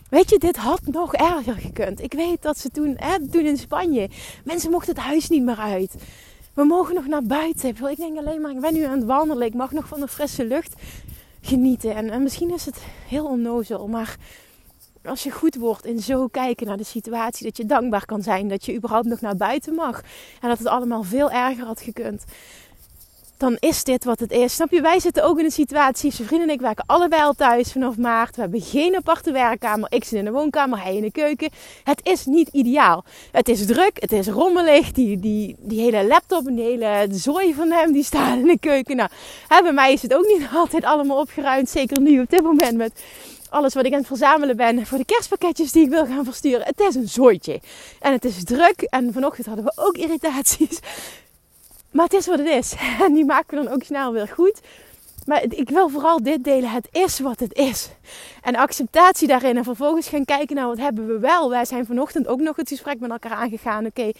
Weet 0.09 0.29
je, 0.29 0.39
dit 0.39 0.55
had 0.55 0.81
nog 0.83 1.13
erger 1.13 1.55
gekund. 1.55 2.01
Ik 2.01 2.13
weet 2.13 2.41
dat 2.41 2.57
ze 2.57 2.69
toen, 2.69 2.93
hè, 2.97 3.27
toen 3.29 3.45
in 3.45 3.57
Spanje... 3.57 4.09
Mensen 4.43 4.71
mochten 4.71 4.95
het 4.95 5.03
huis 5.03 5.29
niet 5.29 5.43
meer 5.43 5.59
uit. 5.59 5.95
We 6.53 6.63
mogen 6.63 6.95
nog 6.95 7.07
naar 7.07 7.23
buiten. 7.23 7.69
Ik 7.69 7.97
denk 7.97 8.17
alleen 8.17 8.41
maar, 8.41 8.51
ik 8.51 8.59
ben 8.59 8.73
nu 8.73 8.83
aan 8.83 8.97
het 8.97 9.05
wandelen. 9.05 9.47
Ik 9.47 9.53
mag 9.53 9.71
nog 9.71 9.87
van 9.87 9.99
de 9.99 10.07
frisse 10.07 10.45
lucht 10.45 10.73
genieten. 11.41 11.95
En, 11.95 12.09
en 12.09 12.23
misschien 12.23 12.53
is 12.53 12.65
het 12.65 12.77
heel 13.07 13.25
onnozel, 13.25 13.87
maar 13.87 14.17
als 15.07 15.23
je 15.23 15.31
goed 15.31 15.55
wordt 15.55 15.85
in 15.85 15.99
zo 15.99 16.27
kijken 16.27 16.67
naar 16.67 16.77
de 16.77 16.83
situatie, 16.83 17.45
dat 17.45 17.57
je 17.57 17.65
dankbaar 17.65 18.05
kan 18.05 18.21
zijn 18.21 18.47
dat 18.47 18.65
je 18.65 18.75
überhaupt 18.75 19.07
nog 19.07 19.21
naar 19.21 19.35
buiten 19.35 19.73
mag. 19.73 20.01
En 20.41 20.49
dat 20.49 20.57
het 20.57 20.67
allemaal 20.67 21.03
veel 21.03 21.31
erger 21.31 21.65
had 21.65 21.81
gekund. 21.81 22.23
Dan 23.37 23.57
is 23.59 23.83
dit 23.83 24.03
wat 24.03 24.19
het 24.19 24.31
is. 24.31 24.53
Snap 24.53 24.71
je? 24.71 24.81
Wij 24.81 24.99
zitten 24.99 25.23
ook 25.23 25.39
in 25.39 25.45
een 25.45 25.51
situatie. 25.51 26.11
Zijn 26.11 26.27
vrienden 26.27 26.47
en 26.47 26.53
ik 26.53 26.61
werken 26.61 26.83
allebei 26.87 27.21
al 27.21 27.33
thuis 27.33 27.71
vanaf 27.71 27.97
maart. 27.97 28.35
We 28.35 28.41
hebben 28.41 28.61
geen 28.61 28.95
aparte 28.95 29.31
werkkamer. 29.31 29.91
Ik 29.91 30.03
zit 30.03 30.19
in 30.19 30.25
de 30.25 30.31
woonkamer, 30.31 30.83
hij 30.83 30.95
in 30.95 31.01
de 31.01 31.11
keuken. 31.11 31.49
Het 31.83 31.99
is 32.03 32.25
niet 32.25 32.49
ideaal. 32.51 33.03
Het 33.31 33.49
is 33.49 33.65
druk, 33.65 33.97
het 33.99 34.11
is 34.11 34.27
rommelig. 34.27 34.91
Die, 34.91 35.19
die, 35.19 35.55
die 35.59 35.79
hele 35.79 36.07
laptop 36.07 36.47
en 36.47 36.55
die 36.55 36.65
hele 36.65 37.07
zooi 37.11 37.53
van 37.53 37.71
hem, 37.71 37.91
die 37.91 38.03
staan 38.03 38.39
in 38.39 38.47
de 38.47 38.59
keuken. 38.59 38.95
Nou, 38.95 39.09
hè, 39.47 39.61
bij 39.61 39.73
mij 39.73 39.93
is 39.93 40.01
het 40.01 40.13
ook 40.13 40.27
niet 40.27 40.47
altijd 40.61 40.83
allemaal 40.83 41.19
opgeruimd. 41.19 41.69
Zeker 41.69 42.01
nu 42.01 42.21
op 42.21 42.29
dit 42.29 42.41
moment 42.43 42.77
met 42.77 43.03
alles 43.55 43.73
wat 43.73 43.85
ik 43.85 43.91
aan 43.91 43.97
het 43.97 44.07
verzamelen 44.07 44.57
ben 44.57 44.85
voor 44.85 44.97
de 44.97 45.05
kerstpakketjes 45.05 45.71
die 45.71 45.83
ik 45.83 45.89
wil 45.89 46.05
gaan 46.05 46.23
versturen. 46.23 46.65
Het 46.65 46.79
is 46.79 46.95
een 46.95 47.07
zooitje. 47.07 47.61
En 47.99 48.11
het 48.11 48.25
is 48.25 48.43
druk. 48.43 48.81
En 48.81 49.13
vanochtend 49.13 49.47
hadden 49.47 49.65
we 49.65 49.71
ook 49.75 49.97
irritaties. 49.97 50.79
Maar 51.91 52.05
het 52.05 52.13
is 52.13 52.27
wat 52.27 52.39
het 52.39 52.47
is. 52.47 52.73
En 53.05 53.13
die 53.13 53.25
maken 53.25 53.57
we 53.57 53.63
dan 53.63 53.73
ook 53.73 53.83
snel 53.83 54.13
weer 54.13 54.27
goed. 54.27 54.61
Maar 55.25 55.43
ik 55.43 55.69
wil 55.69 55.89
vooral 55.89 56.23
dit 56.23 56.43
delen. 56.43 56.69
Het 56.69 56.87
is 56.91 57.19
wat 57.19 57.39
het 57.39 57.53
is. 57.53 57.89
En 58.41 58.55
acceptatie 58.55 59.27
daarin. 59.27 59.57
En 59.57 59.63
vervolgens 59.63 60.07
gaan 60.07 60.25
kijken 60.25 60.55
naar 60.55 60.67
wat 60.67 60.77
hebben 60.77 61.07
we 61.07 61.19
wel. 61.19 61.49
Wij 61.49 61.65
zijn 61.65 61.85
vanochtend 61.85 62.27
ook 62.27 62.39
nog 62.39 62.55
het 62.55 62.69
gesprek 62.69 62.99
met 62.99 63.11
elkaar 63.11 63.31
aangegaan. 63.31 63.85
Oké, 63.85 64.11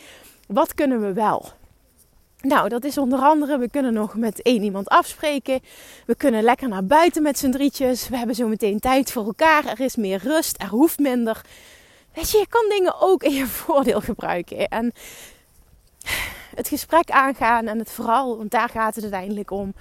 wat 0.47 0.73
kunnen 0.73 1.01
we 1.01 1.13
wel? 1.13 1.45
Nou, 2.47 2.69
dat 2.69 2.83
is 2.83 2.97
onder 2.97 3.19
andere, 3.19 3.57
we 3.57 3.69
kunnen 3.69 3.93
nog 3.93 4.15
met 4.15 4.41
één 4.41 4.63
iemand 4.63 4.89
afspreken. 4.89 5.59
We 6.05 6.15
kunnen 6.15 6.43
lekker 6.43 6.67
naar 6.67 6.85
buiten 6.85 7.23
met 7.23 7.37
z'n 7.37 7.49
drietjes. 7.49 8.09
We 8.09 8.17
hebben 8.17 8.35
zo 8.35 8.47
meteen 8.47 8.79
tijd 8.79 9.11
voor 9.11 9.25
elkaar. 9.25 9.65
Er 9.65 9.79
is 9.79 9.95
meer 9.95 10.19
rust, 10.23 10.61
er 10.61 10.67
hoeft 10.67 10.99
minder. 10.99 11.41
Weet 12.13 12.31
je, 12.31 12.37
je 12.37 12.47
kan 12.49 12.65
dingen 12.69 12.95
ook 12.99 13.23
in 13.23 13.33
je 13.33 13.47
voordeel 13.63 14.01
gebruiken. 14.01 14.67
En 14.67 14.91
het 16.55 16.67
gesprek 16.67 17.09
aangaan 17.09 17.67
en 17.67 17.79
het 17.79 17.91
vooral, 17.91 18.37
want 18.37 18.51
daar 18.51 18.69
gaat 18.69 18.95
het 18.95 19.03
uiteindelijk 19.03 19.51
om. 19.51 19.73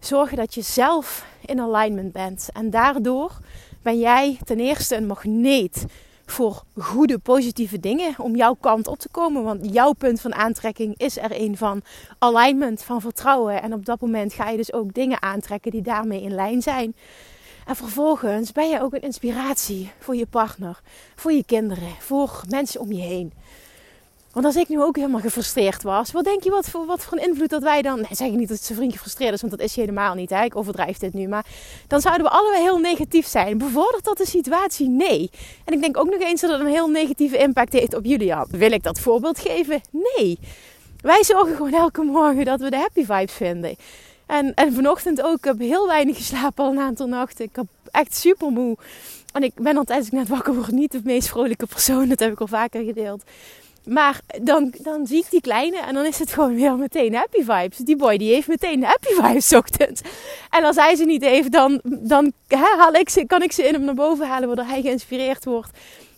Zorgen 0.00 0.36
dat 0.36 0.54
je 0.54 0.62
zelf 0.62 1.26
in 1.44 1.60
alignment 1.60 2.12
bent. 2.12 2.48
En 2.52 2.70
daardoor 2.70 3.38
ben 3.82 3.98
jij 3.98 4.38
ten 4.44 4.60
eerste 4.60 4.96
een 4.96 5.06
magneet 5.06 5.84
voor 6.26 6.62
goede, 6.76 7.18
positieve 7.18 7.80
dingen 7.80 8.14
om 8.18 8.36
jouw 8.36 8.54
kant 8.54 8.86
op 8.86 8.98
te 8.98 9.08
komen. 9.08 9.42
Want 9.42 9.72
jouw 9.72 9.92
punt 9.92 10.20
van 10.20 10.34
aantrekking 10.34 10.94
is 10.96 11.18
er 11.18 11.40
een 11.40 11.56
van 11.56 11.82
alignment, 12.18 12.82
van 12.82 13.00
vertrouwen. 13.00 13.62
En 13.62 13.72
op 13.72 13.84
dat 13.84 14.00
moment 14.00 14.32
ga 14.32 14.48
je 14.48 14.56
dus 14.56 14.72
ook 14.72 14.94
dingen 14.94 15.22
aantrekken 15.22 15.70
die 15.70 15.82
daarmee 15.82 16.22
in 16.22 16.34
lijn 16.34 16.62
zijn. 16.62 16.94
En 17.66 17.76
vervolgens 17.76 18.52
ben 18.52 18.68
je 18.68 18.80
ook 18.82 18.94
een 18.94 19.00
inspiratie 19.00 19.90
voor 19.98 20.16
je 20.16 20.26
partner, 20.26 20.80
voor 21.14 21.32
je 21.32 21.44
kinderen, 21.44 21.90
voor 21.98 22.42
mensen 22.48 22.80
om 22.80 22.92
je 22.92 23.02
heen. 23.02 23.32
Want 24.36 24.48
als 24.48 24.56
ik 24.56 24.68
nu 24.68 24.82
ook 24.82 24.96
helemaal 24.96 25.20
gefrustreerd 25.20 25.82
was, 25.82 26.12
wat 26.12 26.24
denk 26.24 26.42
je 26.42 26.50
wat 26.50 26.68
voor, 26.68 26.86
wat 26.86 27.04
voor 27.04 27.18
een 27.18 27.28
invloed 27.28 27.50
dat 27.50 27.62
wij 27.62 27.82
dan. 27.82 27.96
Nee, 27.96 28.08
zeg 28.10 28.28
ik 28.28 28.34
niet 28.34 28.48
dat 28.48 28.62
zijn 28.62 28.78
vriend 28.78 28.92
gefrustreerd 28.92 29.32
is, 29.32 29.40
want 29.40 29.52
dat 29.52 29.62
is 29.62 29.74
hij 29.74 29.84
helemaal 29.84 30.14
niet. 30.14 30.30
Hè? 30.30 30.44
Ik 30.44 30.56
overdrijf 30.56 30.98
dit 30.98 31.14
nu. 31.14 31.28
Maar 31.28 31.44
dan 31.86 32.00
zouden 32.00 32.26
we 32.26 32.32
allebei 32.32 32.62
heel 32.62 32.78
negatief 32.78 33.26
zijn. 33.26 33.58
Bevordert 33.58 34.04
dat 34.04 34.16
de 34.16 34.26
situatie? 34.26 34.88
Nee. 34.88 35.30
En 35.64 35.72
ik 35.74 35.80
denk 35.80 35.96
ook 35.96 36.10
nog 36.10 36.20
eens 36.20 36.40
dat 36.40 36.50
het 36.50 36.60
een 36.60 36.66
heel 36.66 36.88
negatieve 36.88 37.38
impact 37.38 37.72
heeft 37.72 37.94
op 37.94 38.04
Julia. 38.04 38.46
Wil 38.50 38.72
ik 38.72 38.82
dat 38.82 39.00
voorbeeld 39.00 39.38
geven? 39.38 39.80
Nee. 39.90 40.38
Wij 41.00 41.24
zorgen 41.24 41.56
gewoon 41.56 41.74
elke 41.74 42.02
morgen 42.02 42.44
dat 42.44 42.60
we 42.60 42.70
de 42.70 42.76
happy 42.76 43.04
vibes 43.04 43.32
vinden. 43.32 43.76
En, 44.26 44.54
en 44.54 44.72
vanochtend 44.72 45.22
ook. 45.22 45.36
Ik 45.36 45.44
heb 45.44 45.58
heel 45.58 45.86
weinig 45.86 46.16
geslapen 46.16 46.64
al 46.64 46.70
een 46.70 46.78
aantal 46.78 47.06
nachten. 47.06 47.44
Ik 47.44 47.56
heb 47.56 47.66
echt 47.90 48.16
super 48.16 48.50
moe. 48.50 48.76
En 49.32 49.42
ik 49.42 49.52
ben 49.54 49.76
altijd, 49.76 49.98
als 49.98 50.06
ik 50.06 50.12
net 50.12 50.28
wakker 50.28 50.54
word, 50.54 50.70
niet 50.70 50.92
de 50.92 51.00
meest 51.04 51.28
vrolijke 51.28 51.66
persoon. 51.66 52.08
Dat 52.08 52.18
heb 52.18 52.32
ik 52.32 52.40
al 52.40 52.46
vaker 52.46 52.84
gedeeld. 52.84 53.22
Maar 53.86 54.20
dan, 54.42 54.74
dan 54.82 55.06
zie 55.06 55.18
ik 55.18 55.30
die 55.30 55.40
kleine 55.40 55.78
en 55.78 55.94
dan 55.94 56.04
is 56.04 56.18
het 56.18 56.32
gewoon 56.32 56.54
weer 56.54 56.76
meteen 56.76 57.14
happy 57.14 57.38
vibes. 57.38 57.76
Die 57.76 57.96
boy 57.96 58.16
die 58.16 58.32
heeft 58.32 58.48
meteen 58.48 58.84
happy 58.84 59.08
vibes 59.08 59.52
ochtends. 59.52 60.00
En 60.50 60.64
als 60.64 60.76
hij 60.76 60.96
ze 60.96 61.04
niet 61.04 61.24
heeft, 61.24 61.52
dan, 61.52 61.80
dan 61.84 62.32
haal 62.48 62.92
ik 62.92 63.08
ze, 63.08 63.26
kan 63.26 63.42
ik 63.42 63.52
ze 63.52 63.62
in 63.62 63.74
hem 63.74 63.84
naar 63.84 63.94
boven 63.94 64.28
halen, 64.28 64.46
waardoor 64.46 64.66
hij 64.66 64.82
geïnspireerd 64.82 65.44
wordt. 65.44 65.70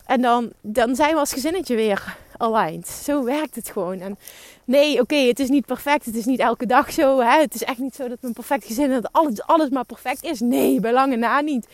En 0.06 0.20
dan, 0.20 0.52
dan 0.60 0.94
zijn 0.94 1.12
we 1.12 1.18
als 1.18 1.32
gezinnetje 1.32 1.74
weer 1.74 2.16
aligned. 2.36 2.88
Zo 2.88 3.24
werkt 3.24 3.54
het 3.54 3.70
gewoon. 3.70 4.00
En 4.00 4.18
nee, 4.64 5.00
oké, 5.00 5.16
het 5.16 5.40
is 5.40 5.48
niet 5.48 5.66
perfect. 5.66 6.04
Het 6.04 6.14
is 6.14 6.24
niet 6.24 6.40
elke 6.40 6.66
dag 6.66 6.92
zo. 6.92 7.20
Hè? 7.20 7.40
Het 7.40 7.54
is 7.54 7.64
echt 7.64 7.78
niet 7.78 7.94
zo 7.94 8.08
dat 8.08 8.18
mijn 8.20 8.32
perfect 8.32 8.64
gezin 8.64 8.90
dat 8.90 9.12
alles, 9.12 9.42
alles 9.42 9.68
maar 9.68 9.84
perfect 9.84 10.24
is. 10.24 10.40
Nee, 10.40 10.80
bij 10.80 10.92
lange 10.92 11.16
na 11.16 11.40
niet. 11.40 11.66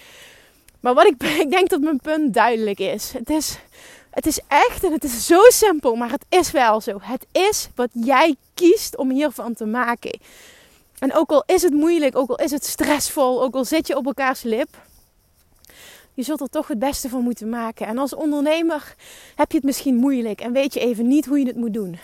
Maar 0.80 0.94
wat 0.94 1.06
ik, 1.06 1.22
ik 1.44 1.50
denk 1.50 1.68
dat 1.68 1.80
mijn 1.80 2.00
punt 2.00 2.34
duidelijk 2.34 2.78
is. 2.78 3.12
Het 3.12 3.30
is 3.30 3.58
het 4.14 4.26
is 4.26 4.40
echt 4.49 4.85
en 4.85 4.92
het 4.92 5.04
is 5.04 5.26
zo 5.26 5.40
simpel, 5.49 5.94
maar 5.94 6.11
het 6.11 6.25
is 6.28 6.50
wel 6.50 6.80
zo. 6.80 6.99
Het 7.00 7.26
is 7.33 7.68
wat 7.75 7.88
jij 7.92 8.37
kiest 8.54 8.97
om 8.97 9.11
hiervan 9.11 9.54
te 9.54 9.66
maken. 9.66 10.21
En 10.99 11.14
ook 11.14 11.30
al 11.30 11.42
is 11.47 11.62
het 11.62 11.73
moeilijk, 11.73 12.16
ook 12.16 12.28
al 12.28 12.37
is 12.37 12.50
het 12.50 12.64
stressvol, 12.64 13.42
ook 13.42 13.54
al 13.54 13.64
zit 13.64 13.87
je 13.87 13.97
op 13.97 14.06
elkaars 14.06 14.42
lip, 14.42 14.68
je 16.14 16.23
zult 16.23 16.40
er 16.40 16.49
toch 16.49 16.68
het 16.68 16.78
beste 16.78 17.09
van 17.09 17.23
moeten 17.23 17.49
maken. 17.49 17.87
En 17.87 17.99
als 17.99 18.14
ondernemer 18.14 18.94
heb 19.35 19.50
je 19.50 19.56
het 19.56 19.66
misschien 19.66 19.94
moeilijk 19.94 20.40
en 20.40 20.52
weet 20.52 20.75
je 20.75 20.80
even 20.80 21.06
niet 21.09 21.26
hoe 21.26 21.38
je 21.38 21.47
het 21.47 21.56
moet 21.56 21.75
doen. 21.75 21.99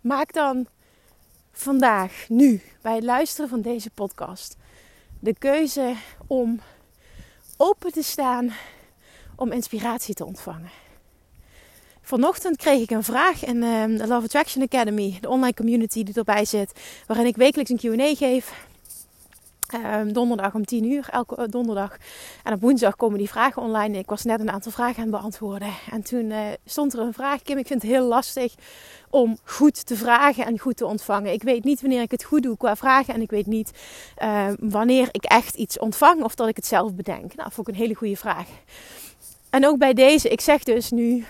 Maak 0.00 0.32
dan 0.32 0.66
vandaag, 1.52 2.24
nu, 2.28 2.62
bij 2.80 2.94
het 2.94 3.04
luisteren 3.04 3.48
van 3.48 3.60
deze 3.60 3.90
podcast, 3.90 4.56
de 5.20 5.34
keuze 5.38 5.94
om 6.26 6.60
open 7.56 7.92
te 7.92 8.02
staan 8.02 8.52
om 9.42 9.52
inspiratie 9.52 10.14
te 10.14 10.24
ontvangen. 10.24 10.70
Vanochtend 12.02 12.56
kreeg 12.56 12.82
ik 12.82 12.90
een 12.90 13.04
vraag 13.04 13.44
in 13.44 13.62
ehm, 13.62 13.96
de 13.96 14.06
Love 14.06 14.24
Attraction 14.24 14.62
Academy, 14.62 15.18
de 15.20 15.28
online 15.28 15.54
community 15.54 16.02
die 16.02 16.14
erbij 16.14 16.44
zit, 16.44 16.80
waarin 17.06 17.26
ik 17.26 17.36
wekelijks 17.36 17.70
een 17.70 17.98
QA 17.98 18.14
geef. 18.14 18.52
Ehm, 19.66 20.12
donderdag 20.12 20.54
om 20.54 20.64
10 20.64 20.84
uur, 20.84 21.08
elke 21.10 21.36
eh, 21.36 21.44
donderdag. 21.48 21.96
En 22.42 22.52
op 22.52 22.60
woensdag 22.60 22.96
komen 22.96 23.18
die 23.18 23.28
vragen 23.28 23.62
online. 23.62 23.98
Ik 23.98 24.08
was 24.08 24.24
net 24.24 24.40
een 24.40 24.50
aantal 24.50 24.72
vragen 24.72 24.96
aan 24.96 25.10
het 25.10 25.20
beantwoorden. 25.20 25.72
En 25.90 26.02
toen 26.02 26.30
uh, 26.30 26.38
stond 26.64 26.92
er 26.92 26.98
een 26.98 27.12
vraag. 27.12 27.42
Kim, 27.42 27.58
ik 27.58 27.66
vind 27.66 27.82
het 27.82 27.90
heel 27.90 28.04
lastig 28.04 28.54
om 29.10 29.38
goed 29.44 29.86
te 29.86 29.96
vragen 29.96 30.46
en 30.46 30.58
goed 30.58 30.76
te 30.76 30.86
ontvangen. 30.86 31.32
Ik 31.32 31.42
weet 31.42 31.64
niet 31.64 31.80
wanneer 31.80 32.02
ik 32.02 32.10
het 32.10 32.24
goed 32.24 32.42
doe 32.42 32.56
qua 32.56 32.76
vragen. 32.76 33.14
En 33.14 33.20
ik 33.20 33.30
weet 33.30 33.46
niet 33.46 33.70
uh, 34.22 34.48
wanneer 34.58 35.08
ik 35.10 35.24
echt 35.24 35.54
iets 35.54 35.78
ontvang 35.78 36.22
of 36.22 36.34
dat 36.34 36.48
ik 36.48 36.56
het 36.56 36.66
zelf 36.66 36.94
bedenk. 36.94 37.34
Nou, 37.34 37.52
vond 37.52 37.68
ik 37.68 37.74
een 37.74 37.80
hele 37.80 37.94
goede 37.94 38.16
vraag. 38.16 38.48
En 39.52 39.66
ook 39.66 39.78
bij 39.78 39.92
deze, 39.92 40.28
ik 40.28 40.40
zeg 40.40 40.62
dus 40.62 40.90
nu, 40.90 41.24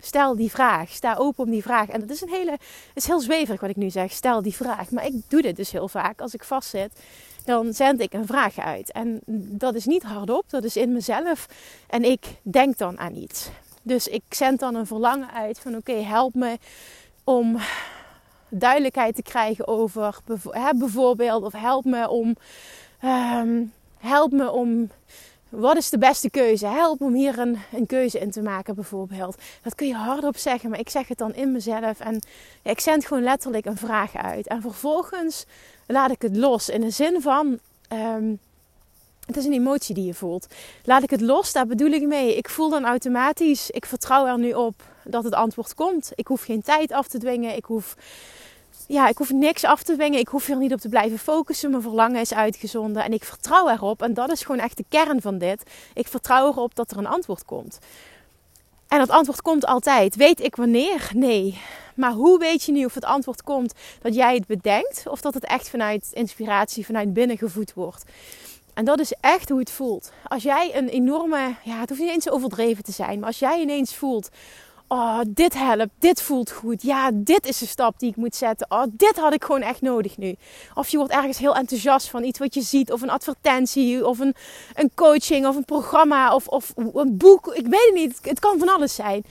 stel 0.00 0.36
die 0.36 0.50
vraag. 0.50 0.88
Sta 0.88 1.14
open 1.14 1.44
om 1.44 1.50
die 1.50 1.62
vraag. 1.62 1.88
En 1.88 2.00
dat 2.00 2.10
is 2.10 2.20
een 2.20 2.28
hele, 2.28 2.50
het 2.50 2.60
is 2.94 3.06
heel 3.06 3.20
zweverig 3.20 3.60
wat 3.60 3.70
ik 3.70 3.76
nu 3.76 3.90
zeg. 3.90 4.12
Stel 4.12 4.42
die 4.42 4.54
vraag. 4.54 4.90
Maar 4.90 5.06
ik 5.06 5.14
doe 5.28 5.42
dit 5.42 5.56
dus 5.56 5.70
heel 5.70 5.88
vaak. 5.88 6.20
Als 6.20 6.34
ik 6.34 6.44
vastzit, 6.44 7.00
dan 7.44 7.72
zend 7.72 8.00
ik 8.00 8.12
een 8.12 8.26
vraag 8.26 8.58
uit. 8.58 8.92
En 8.92 9.20
dat 9.58 9.74
is 9.74 9.84
niet 9.84 10.02
hardop, 10.02 10.50
dat 10.50 10.64
is 10.64 10.76
in 10.76 10.92
mezelf. 10.92 11.48
En 11.86 12.04
ik 12.04 12.26
denk 12.42 12.78
dan 12.78 12.98
aan 12.98 13.14
iets. 13.14 13.48
Dus 13.82 14.08
ik 14.08 14.22
zend 14.28 14.60
dan 14.60 14.74
een 14.74 14.86
verlangen 14.86 15.32
uit 15.32 15.58
van 15.58 15.76
oké, 15.76 15.92
help 15.92 16.34
me 16.34 16.58
om 17.24 17.58
duidelijkheid 18.48 19.14
te 19.14 19.22
krijgen 19.22 19.68
over 19.68 20.18
bijvoorbeeld. 20.76 21.42
Of 21.42 21.52
help 21.52 21.84
me 21.84 22.08
om, 22.08 22.36
um, 23.04 23.72
help 23.98 24.32
me 24.32 24.50
om 24.50 24.90
wat 25.48 25.76
is 25.76 25.90
de 25.90 25.98
beste 25.98 26.30
keuze? 26.30 26.66
Help 26.66 27.00
om 27.00 27.14
hier 27.14 27.38
een, 27.38 27.58
een 27.72 27.86
keuze 27.86 28.18
in 28.18 28.30
te 28.30 28.42
maken, 28.42 28.74
bijvoorbeeld. 28.74 29.36
Dat 29.62 29.74
kun 29.74 29.86
je 29.86 29.94
hardop 29.94 30.36
zeggen, 30.36 30.70
maar 30.70 30.78
ik 30.78 30.90
zeg 30.90 31.08
het 31.08 31.18
dan 31.18 31.34
in 31.34 31.52
mezelf. 31.52 32.00
En 32.00 32.22
ik 32.62 32.80
zend 32.80 33.06
gewoon 33.06 33.22
letterlijk 33.22 33.64
een 33.64 33.76
vraag 33.76 34.16
uit. 34.16 34.46
En 34.46 34.60
vervolgens 34.60 35.44
laat 35.86 36.10
ik 36.10 36.22
het 36.22 36.36
los. 36.36 36.68
In 36.68 36.80
de 36.80 36.90
zin 36.90 37.20
van. 37.20 37.58
Ehm, 37.88 38.34
het 39.26 39.36
is 39.36 39.44
een 39.44 39.52
emotie 39.52 39.94
die 39.94 40.04
je 40.04 40.14
voelt. 40.14 40.46
Laat 40.84 41.02
ik 41.02 41.10
het 41.10 41.20
los, 41.20 41.52
daar 41.52 41.66
bedoel 41.66 41.90
ik 41.90 42.06
mee. 42.06 42.36
Ik 42.36 42.48
voel 42.48 42.70
dan 42.70 42.84
automatisch, 42.84 43.70
ik 43.70 43.86
vertrouw 43.86 44.26
er 44.26 44.38
nu 44.38 44.52
op 44.52 44.82
dat 45.04 45.24
het 45.24 45.34
antwoord 45.34 45.74
komt. 45.74 46.12
Ik 46.14 46.26
hoef 46.26 46.42
geen 46.42 46.62
tijd 46.62 46.92
af 46.92 47.08
te 47.08 47.18
dwingen. 47.18 47.56
Ik 47.56 47.64
hoef 47.64 47.96
ja, 48.86 49.08
ik 49.08 49.18
hoef 49.18 49.30
niks 49.32 49.64
af 49.64 49.82
te 49.82 49.94
dwingen. 49.94 50.18
Ik 50.18 50.28
hoef 50.28 50.46
hier 50.46 50.56
niet 50.56 50.72
op 50.72 50.80
te 50.80 50.88
blijven 50.88 51.18
focussen. 51.18 51.70
Mijn 51.70 51.82
verlangen 51.82 52.20
is 52.20 52.34
uitgezonden. 52.34 53.04
En 53.04 53.12
ik 53.12 53.24
vertrouw 53.24 53.68
erop. 53.68 54.02
En 54.02 54.14
dat 54.14 54.30
is 54.30 54.42
gewoon 54.42 54.60
echt 54.60 54.76
de 54.76 54.84
kern 54.88 55.20
van 55.20 55.38
dit. 55.38 55.62
Ik 55.94 56.08
vertrouw 56.08 56.46
erop 56.46 56.74
dat 56.74 56.90
er 56.90 56.96
een 56.96 57.06
antwoord 57.06 57.44
komt. 57.44 57.78
En 58.88 58.98
dat 58.98 59.10
antwoord 59.10 59.42
komt 59.42 59.66
altijd. 59.66 60.16
Weet 60.16 60.40
ik 60.40 60.56
wanneer? 60.56 61.10
Nee. 61.14 61.60
Maar 61.94 62.12
hoe 62.12 62.38
weet 62.38 62.62
je 62.62 62.72
nu 62.72 62.84
of 62.84 62.94
het 62.94 63.04
antwoord 63.04 63.42
komt 63.42 63.74
dat 64.02 64.14
jij 64.14 64.34
het 64.34 64.46
bedenkt? 64.46 65.02
Of 65.06 65.20
dat 65.20 65.34
het 65.34 65.44
echt 65.44 65.68
vanuit 65.68 66.08
inspiratie, 66.12 66.86
vanuit 66.86 67.12
binnen 67.12 67.38
gevoed 67.38 67.74
wordt? 67.74 68.04
En 68.74 68.84
dat 68.84 69.00
is 69.00 69.14
echt 69.20 69.48
hoe 69.48 69.58
het 69.58 69.70
voelt. 69.70 70.12
Als 70.28 70.42
jij 70.42 70.76
een 70.76 70.88
enorme, 70.88 71.54
ja, 71.64 71.80
het 71.80 71.88
hoeft 71.88 72.00
niet 72.00 72.10
eens 72.10 72.30
overdreven 72.30 72.84
te 72.84 72.92
zijn, 72.92 73.18
maar 73.18 73.28
als 73.28 73.38
jij 73.38 73.60
ineens 73.60 73.94
voelt: 73.94 74.28
Oh, 74.88 75.20
dit 75.28 75.54
helpt. 75.54 75.90
Dit 75.98 76.22
voelt 76.22 76.50
goed. 76.50 76.82
Ja, 76.82 77.10
dit 77.14 77.46
is 77.46 77.58
de 77.58 77.66
stap 77.66 77.98
die 77.98 78.10
ik 78.10 78.16
moet 78.16 78.34
zetten. 78.36 78.66
Oh, 78.70 78.82
dit 78.90 79.16
had 79.16 79.34
ik 79.34 79.44
gewoon 79.44 79.62
echt 79.62 79.80
nodig 79.80 80.16
nu. 80.16 80.34
Of 80.74 80.88
je 80.88 80.96
wordt 80.96 81.12
ergens 81.12 81.38
heel 81.38 81.56
enthousiast 81.56 82.08
van 82.08 82.24
iets 82.24 82.38
wat 82.38 82.54
je 82.54 82.62
ziet. 82.62 82.92
Of 82.92 83.02
een 83.02 83.10
advertentie. 83.10 84.06
Of 84.06 84.18
een, 84.18 84.34
een 84.74 84.90
coaching. 84.94 85.46
Of 85.46 85.56
een 85.56 85.64
programma. 85.64 86.34
Of, 86.34 86.46
of 86.46 86.72
een 86.76 87.16
boek. 87.16 87.46
Ik 87.54 87.66
weet 87.66 87.84
het 87.84 87.94
niet. 87.94 88.18
Het 88.22 88.38
kan 88.38 88.58
van 88.58 88.68
alles 88.68 88.94
zijn. 88.94 89.24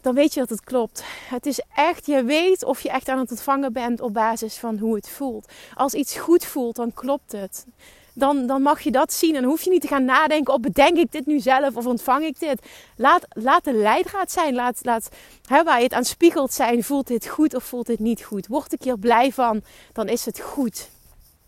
Dan 0.00 0.14
weet 0.14 0.34
je 0.34 0.40
dat 0.40 0.48
het 0.48 0.64
klopt. 0.64 1.04
Het 1.28 1.46
is 1.46 1.60
echt, 1.74 2.06
je 2.06 2.24
weet 2.24 2.64
of 2.64 2.80
je 2.80 2.90
echt 2.90 3.08
aan 3.08 3.18
het 3.18 3.30
ontvangen 3.30 3.72
bent 3.72 4.00
op 4.00 4.12
basis 4.12 4.56
van 4.56 4.78
hoe 4.78 4.94
het 4.94 5.08
voelt. 5.08 5.48
Als 5.74 5.94
iets 5.94 6.16
goed 6.16 6.44
voelt, 6.44 6.76
dan 6.76 6.92
klopt 6.94 7.32
het 7.32 7.66
dan, 8.14 8.46
dan 8.46 8.62
mag 8.62 8.80
je 8.80 8.90
dat 8.90 9.12
zien. 9.12 9.36
En 9.36 9.44
hoef 9.44 9.62
je 9.62 9.70
niet 9.70 9.80
te 9.80 9.88
gaan 9.88 10.04
nadenken: 10.04 10.52
of 10.52 10.58
oh, 10.58 10.62
bedenk 10.64 10.96
ik 10.96 11.12
dit 11.12 11.26
nu 11.26 11.40
zelf 11.40 11.76
of 11.76 11.86
ontvang 11.86 12.24
ik 12.24 12.38
dit? 12.38 12.62
Laat, 12.96 13.26
laat 13.28 13.64
de 13.64 13.72
leidraad 13.72 14.30
zijn. 14.30 14.54
Laat, 14.54 14.78
laat 14.82 15.08
hè, 15.46 15.62
waar 15.62 15.78
je 15.78 15.84
het 15.84 15.92
aan 15.92 16.04
spiegelt 16.04 16.52
zijn: 16.52 16.84
voelt 16.84 17.06
dit 17.06 17.26
goed 17.26 17.54
of 17.54 17.64
voelt 17.64 17.86
dit 17.86 17.98
niet 17.98 18.22
goed? 18.22 18.46
Word 18.46 18.72
ik 18.72 18.82
hier 18.82 18.98
blij 18.98 19.32
van, 19.32 19.62
dan 19.92 20.08
is 20.08 20.24
het 20.24 20.40
goed. 20.40 20.90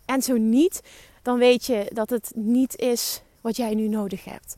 En 0.04 0.22
zo 0.22 0.36
niet, 0.36 0.80
dan 1.22 1.38
weet 1.38 1.64
je 1.64 1.90
dat 1.92 2.10
het 2.10 2.32
niet 2.34 2.76
is 2.76 3.22
wat 3.40 3.56
jij 3.56 3.74
nu 3.74 3.88
nodig 3.88 4.24
hebt. 4.24 4.56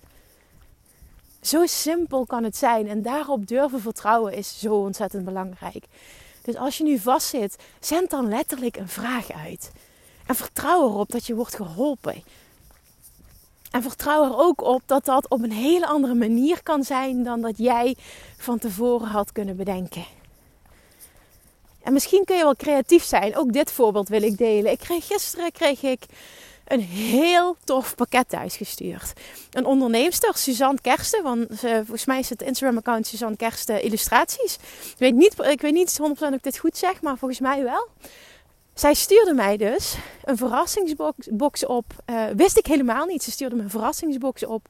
Zo 1.40 1.66
simpel 1.66 2.26
kan 2.26 2.44
het 2.44 2.56
zijn. 2.56 2.88
En 2.88 3.02
daarop 3.02 3.46
durven 3.46 3.80
vertrouwen 3.80 4.32
is 4.32 4.58
zo 4.58 4.74
ontzettend 4.74 5.24
belangrijk. 5.24 5.84
Dus 6.42 6.56
als 6.56 6.78
je 6.78 6.84
nu 6.84 6.98
vastzit, 6.98 7.56
zend 7.80 8.10
dan 8.10 8.28
letterlijk 8.28 8.76
een 8.76 8.88
vraag 8.88 9.32
uit. 9.32 9.70
En 10.26 10.34
vertrouw 10.34 10.88
erop 10.88 11.10
dat 11.10 11.26
je 11.26 11.34
wordt 11.34 11.56
geholpen. 11.56 12.22
En 13.70 13.82
vertrouw 13.82 14.24
er 14.24 14.38
ook 14.38 14.62
op 14.62 14.82
dat 14.86 15.04
dat 15.04 15.28
op 15.28 15.42
een 15.42 15.52
hele 15.52 15.86
andere 15.86 16.14
manier 16.14 16.62
kan 16.62 16.84
zijn 16.84 17.24
dan 17.24 17.40
dat 17.40 17.58
jij 17.58 17.96
van 18.36 18.58
tevoren 18.58 19.08
had 19.08 19.32
kunnen 19.32 19.56
bedenken. 19.56 20.04
En 21.82 21.92
misschien 21.92 22.24
kun 22.24 22.36
je 22.36 22.42
wel 22.42 22.56
creatief 22.56 23.04
zijn. 23.04 23.36
Ook 23.36 23.52
dit 23.52 23.72
voorbeeld 23.72 24.08
wil 24.08 24.22
ik 24.22 24.38
delen. 24.38 24.72
Ik 24.72 24.78
kreeg, 24.78 25.06
gisteren 25.06 25.52
kreeg 25.52 25.82
ik 25.82 26.04
een 26.66 26.80
heel 26.80 27.56
tof 27.64 27.94
pakket 27.94 28.28
thuisgestuurd. 28.28 29.12
Een 29.50 29.66
onderneemster, 29.66 30.36
Suzanne 30.36 30.80
Kersten. 30.80 31.22
Want 31.22 31.46
volgens 31.58 32.04
mij 32.04 32.18
is 32.18 32.28
het 32.28 32.42
Instagram-account 32.42 33.06
Suzanne 33.06 33.36
Kersten 33.36 33.82
Illustraties. 33.82 34.54
Ik 34.54 34.98
weet 34.98 35.14
niet, 35.14 35.34
ik 35.38 35.60
weet 35.60 35.72
niet 35.72 35.98
100% 36.00 36.02
of 36.02 36.20
ik 36.20 36.42
dit 36.42 36.58
goed 36.58 36.76
zeg, 36.76 37.02
maar 37.02 37.18
volgens 37.18 37.40
mij 37.40 37.62
wel. 37.62 37.88
Zij 38.78 38.94
stuurde 38.94 39.34
mij 39.34 39.56
dus 39.56 39.96
een 40.24 40.36
verrassingsbox 40.36 41.66
op. 41.66 41.84
Uh, 42.10 42.24
wist 42.36 42.58
ik 42.58 42.66
helemaal 42.66 43.06
niet. 43.06 43.22
Ze 43.22 43.30
stuurde 43.30 43.56
me 43.56 43.62
een 43.62 43.70
verrassingsbox 43.70 44.44
op 44.46 44.68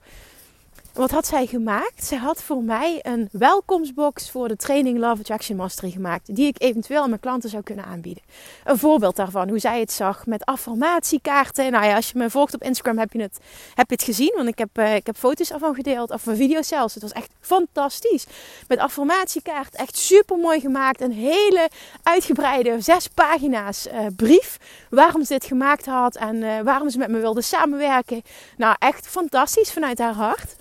wat 0.96 1.10
had 1.10 1.26
zij 1.26 1.46
gemaakt? 1.46 2.04
Zij 2.04 2.18
had 2.18 2.42
voor 2.42 2.62
mij 2.62 2.98
een 3.02 3.28
welkomstbox 3.32 4.30
voor 4.30 4.48
de 4.48 4.56
training 4.56 4.98
Love 4.98 5.20
Attraction 5.20 5.56
Mastery 5.56 5.90
gemaakt. 5.90 6.34
Die 6.34 6.46
ik 6.46 6.62
eventueel 6.62 7.02
aan 7.02 7.08
mijn 7.08 7.20
klanten 7.20 7.50
zou 7.50 7.62
kunnen 7.62 7.84
aanbieden. 7.84 8.22
Een 8.64 8.78
voorbeeld 8.78 9.16
daarvan, 9.16 9.48
hoe 9.48 9.58
zij 9.58 9.80
het 9.80 9.92
zag 9.92 10.26
met 10.26 10.44
affirmatiekaarten. 10.44 11.72
Nou 11.72 11.84
ja, 11.84 11.94
als 11.94 12.10
je 12.10 12.18
me 12.18 12.30
volgt 12.30 12.54
op 12.54 12.62
Instagram 12.62 12.98
heb 12.98 13.12
je 13.12 13.22
het, 13.22 13.38
heb 13.74 13.88
je 13.88 13.94
het 13.94 14.04
gezien. 14.04 14.32
Want 14.36 14.48
ik 14.48 14.58
heb, 14.58 14.78
uh, 14.78 14.94
ik 14.94 15.06
heb 15.06 15.16
foto's 15.16 15.50
ervan 15.50 15.74
gedeeld, 15.74 16.10
of 16.10 16.26
mijn 16.26 16.36
video's 16.36 16.68
zelfs. 16.68 16.94
Het 16.94 17.02
was 17.02 17.12
echt 17.12 17.30
fantastisch. 17.40 18.26
Met 18.68 18.78
affirmatiekaart, 18.78 19.74
echt 19.74 19.96
super 19.96 20.36
mooi 20.36 20.60
gemaakt. 20.60 21.00
Een 21.00 21.12
hele 21.12 21.70
uitgebreide 22.02 22.80
zes 22.80 23.08
pagina's 23.08 23.86
uh, 23.86 24.06
brief. 24.16 24.58
Waarom 24.90 25.24
ze 25.24 25.32
dit 25.32 25.44
gemaakt 25.44 25.86
had 25.86 26.16
en 26.16 26.36
uh, 26.36 26.60
waarom 26.60 26.90
ze 26.90 26.98
met 26.98 27.08
me 27.08 27.18
wilde 27.18 27.42
samenwerken. 27.42 28.22
Nou, 28.56 28.76
echt 28.78 29.06
fantastisch 29.06 29.72
vanuit 29.72 29.98
haar 29.98 30.14
hart 30.14 30.56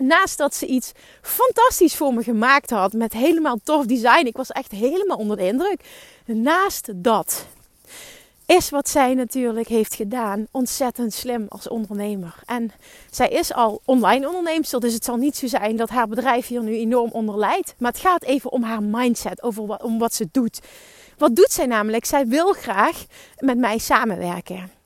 naast 0.00 0.38
dat 0.38 0.54
ze 0.54 0.66
iets 0.66 0.92
fantastisch 1.22 1.96
voor 1.96 2.14
me 2.14 2.22
gemaakt 2.22 2.70
had 2.70 2.92
met 2.92 3.12
helemaal 3.12 3.58
tof 3.64 3.86
design. 3.86 4.26
Ik 4.26 4.36
was 4.36 4.50
echt 4.50 4.70
helemaal 4.70 5.16
onder 5.16 5.36
de 5.36 5.46
indruk. 5.46 5.80
Naast 6.26 6.90
dat 6.94 7.46
is 8.56 8.70
wat 8.70 8.88
zij 8.88 9.14
natuurlijk 9.14 9.68
heeft 9.68 9.94
gedaan 9.94 10.46
ontzettend 10.50 11.12
slim 11.12 11.46
als 11.48 11.68
ondernemer. 11.68 12.34
En 12.46 12.72
zij 13.10 13.28
is 13.28 13.52
al 13.52 13.80
online 13.84 14.26
onderneemster, 14.26 14.80
dus 14.80 14.94
het 14.94 15.04
zal 15.04 15.16
niet 15.16 15.36
zo 15.36 15.46
zijn 15.46 15.76
dat 15.76 15.88
haar 15.88 16.08
bedrijf 16.08 16.46
hier 16.46 16.62
nu 16.62 16.76
enorm 16.76 17.10
onder 17.10 17.38
leidt. 17.38 17.74
Maar 17.78 17.90
het 17.90 18.00
gaat 18.00 18.22
even 18.22 18.52
om 18.52 18.62
haar 18.62 18.82
mindset, 18.82 19.42
over 19.42 19.66
wat, 19.66 19.82
om 19.82 19.98
wat 19.98 20.14
ze 20.14 20.28
doet. 20.32 20.60
Wat 21.18 21.36
doet 21.36 21.52
zij 21.52 21.66
namelijk? 21.66 22.04
Zij 22.04 22.26
wil 22.26 22.52
graag 22.52 23.04
met 23.38 23.58
mij 23.58 23.78
samenwerken. 23.78 24.79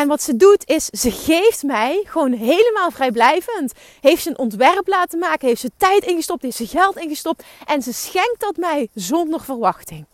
En 0.00 0.08
wat 0.08 0.22
ze 0.22 0.36
doet 0.36 0.68
is, 0.68 0.86
ze 0.86 1.10
geeft 1.10 1.62
mij 1.62 2.02
gewoon 2.06 2.32
helemaal 2.32 2.90
vrijblijvend. 2.90 3.72
Heeft 4.00 4.22
ze 4.22 4.28
een 4.28 4.38
ontwerp 4.38 4.88
laten 4.88 5.18
maken, 5.18 5.48
heeft 5.48 5.60
ze 5.60 5.70
tijd 5.76 6.04
ingestopt, 6.04 6.42
heeft 6.42 6.56
ze 6.56 6.66
geld 6.66 6.96
ingestopt. 6.96 7.44
En 7.66 7.82
ze 7.82 7.92
schenkt 7.92 8.40
dat 8.40 8.56
mij 8.56 8.88
zonder 8.94 9.40
verwachting. 9.40 10.06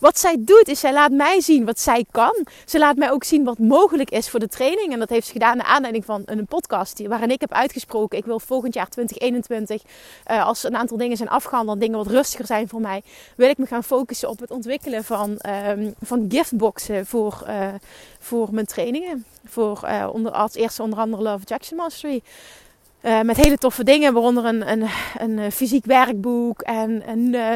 Wat 0.00 0.18
zij 0.18 0.36
doet 0.38 0.68
is, 0.68 0.80
zij 0.80 0.92
laat 0.92 1.10
mij 1.10 1.40
zien 1.40 1.64
wat 1.64 1.80
zij 1.80 2.04
kan. 2.10 2.46
Ze 2.64 2.78
laat 2.78 2.96
mij 2.96 3.10
ook 3.10 3.24
zien 3.24 3.44
wat 3.44 3.58
mogelijk 3.58 4.10
is 4.10 4.28
voor 4.30 4.40
de 4.40 4.48
training. 4.48 4.92
En 4.92 4.98
dat 4.98 5.08
heeft 5.08 5.26
ze 5.26 5.32
gedaan 5.32 5.56
naar 5.56 5.66
aanleiding 5.66 6.04
van 6.04 6.22
een 6.24 6.46
podcast 6.46 7.06
waarin 7.06 7.30
ik 7.30 7.40
heb 7.40 7.52
uitgesproken. 7.52 8.18
Ik 8.18 8.24
wil 8.24 8.40
volgend 8.40 8.74
jaar 8.74 8.88
2021, 8.88 9.82
uh, 10.30 10.46
als 10.46 10.64
een 10.64 10.76
aantal 10.76 10.96
dingen 10.96 11.16
zijn 11.16 11.28
afgehandeld, 11.28 11.80
dingen 11.80 11.98
wat 11.98 12.06
rustiger 12.06 12.46
zijn 12.46 12.68
voor 12.68 12.80
mij, 12.80 13.02
wil 13.36 13.48
ik 13.48 13.58
me 13.58 13.66
gaan 13.66 13.84
focussen 13.84 14.28
op 14.28 14.40
het 14.40 14.50
ontwikkelen 14.50 15.04
van, 15.04 15.38
um, 15.68 15.94
van 16.00 16.26
giftboxen 16.28 17.06
voor, 17.06 17.44
uh, 17.48 17.68
voor 18.18 18.48
mijn 18.50 18.66
trainingen. 18.66 19.24
Voor 19.44 19.80
uh, 19.84 20.08
onder, 20.12 20.32
als 20.32 20.54
eerste 20.54 20.82
onder 20.82 20.98
andere 20.98 21.22
Love 21.22 21.44
Jackson 21.44 21.76
Mastery. 21.76 22.22
Uh, 23.02 23.20
met 23.20 23.36
hele 23.36 23.58
toffe 23.58 23.84
dingen, 23.84 24.12
waaronder 24.12 24.44
een, 24.44 24.70
een, 24.70 24.88
een 25.16 25.38
eh, 25.38 25.50
fysiek 25.50 25.84
werkboek 25.84 26.62
en 26.62 27.02
een, 27.08 27.34
uh, 27.34 27.54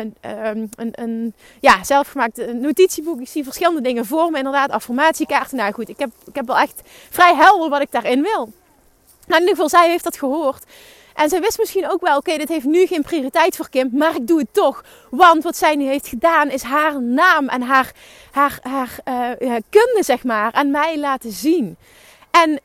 um, 0.48 0.68
een, 0.76 0.92
een 0.92 1.34
ja, 1.60 1.84
zelfgemaakt 1.84 2.52
notitieboek. 2.52 3.20
Ik 3.20 3.28
zie 3.28 3.44
verschillende 3.44 3.80
dingen 3.80 4.06
voor 4.06 4.30
me, 4.30 4.36
inderdaad, 4.36 4.70
affirmatiekaarten. 4.70 5.56
Nou 5.56 5.72
goed, 5.72 5.88
ik 5.88 5.98
heb, 5.98 6.10
ik 6.26 6.34
heb 6.34 6.46
wel 6.46 6.58
echt 6.58 6.82
vrij 7.10 7.34
helder 7.34 7.68
wat 7.68 7.80
ik 7.80 7.90
daarin 7.90 8.22
wil. 8.22 8.52
Nou, 9.26 9.40
in 9.42 9.48
ieder 9.48 9.54
geval, 9.54 9.68
zij 9.68 9.90
heeft 9.90 10.04
dat 10.04 10.18
gehoord. 10.18 10.64
En 11.14 11.28
zij 11.28 11.40
wist 11.40 11.58
misschien 11.58 11.90
ook 11.90 12.00
wel, 12.00 12.16
oké, 12.16 12.36
dit 12.36 12.48
heeft 12.48 12.64
nu 12.64 12.86
geen 12.86 13.02
prioriteit 13.02 13.56
voor 13.56 13.68
Kim, 13.68 13.90
maar 13.92 14.16
ik 14.16 14.26
doe 14.26 14.38
het 14.38 14.52
toch. 14.54 14.84
Want 15.10 15.42
wat 15.42 15.56
zij 15.56 15.74
nu 15.74 15.86
heeft 15.86 16.06
gedaan, 16.06 16.50
is 16.50 16.62
haar 16.62 17.02
naam 17.02 17.48
en 17.48 17.62
haar, 17.62 17.92
haar, 18.30 18.60
haar 18.64 18.98
kunde, 19.68 20.00
zeg 20.00 20.24
maar, 20.24 20.52
aan 20.52 20.70
mij 20.70 20.98
laten 20.98 21.32
zien. 21.32 21.76
En 22.30 22.60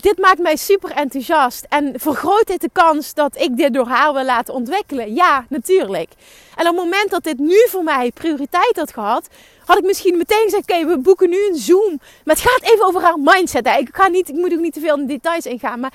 dit 0.00 0.18
maakt 0.18 0.38
mij 0.38 0.56
super 0.56 0.90
enthousiast 0.90 1.66
en 1.68 1.92
vergroot 1.96 2.46
dit 2.46 2.60
de 2.60 2.70
kans 2.72 3.14
dat 3.14 3.36
ik 3.36 3.56
dit 3.56 3.74
door 3.74 3.86
haar 3.86 4.12
wil 4.12 4.24
laten 4.24 4.54
ontwikkelen? 4.54 5.14
Ja, 5.14 5.46
natuurlijk. 5.48 6.10
En 6.56 6.68
op 6.68 6.74
het 6.74 6.84
moment 6.84 7.10
dat 7.10 7.22
dit 7.22 7.38
nu 7.38 7.66
voor 7.68 7.84
mij 7.84 8.10
prioriteit 8.14 8.76
had 8.76 8.92
gehad, 8.92 9.28
had 9.64 9.78
ik 9.78 9.84
misschien 9.84 10.16
meteen 10.16 10.42
gezegd: 10.44 10.70
Oké, 10.70 10.86
we 10.86 10.98
boeken 10.98 11.30
nu 11.30 11.48
een 11.48 11.56
Zoom. 11.56 12.00
Maar 12.24 12.34
het 12.36 12.44
gaat 12.44 12.62
even 12.62 12.86
over 12.86 13.02
haar 13.02 13.18
mindset. 13.18 13.66
Ik, 13.66 13.88
ga 13.92 14.08
niet, 14.08 14.28
ik 14.28 14.34
moet 14.34 14.52
ook 14.52 14.60
niet 14.60 14.72
te 14.72 14.80
veel 14.80 14.98
in 14.98 15.06
details 15.06 15.46
ingaan. 15.46 15.80
Maar 15.80 15.92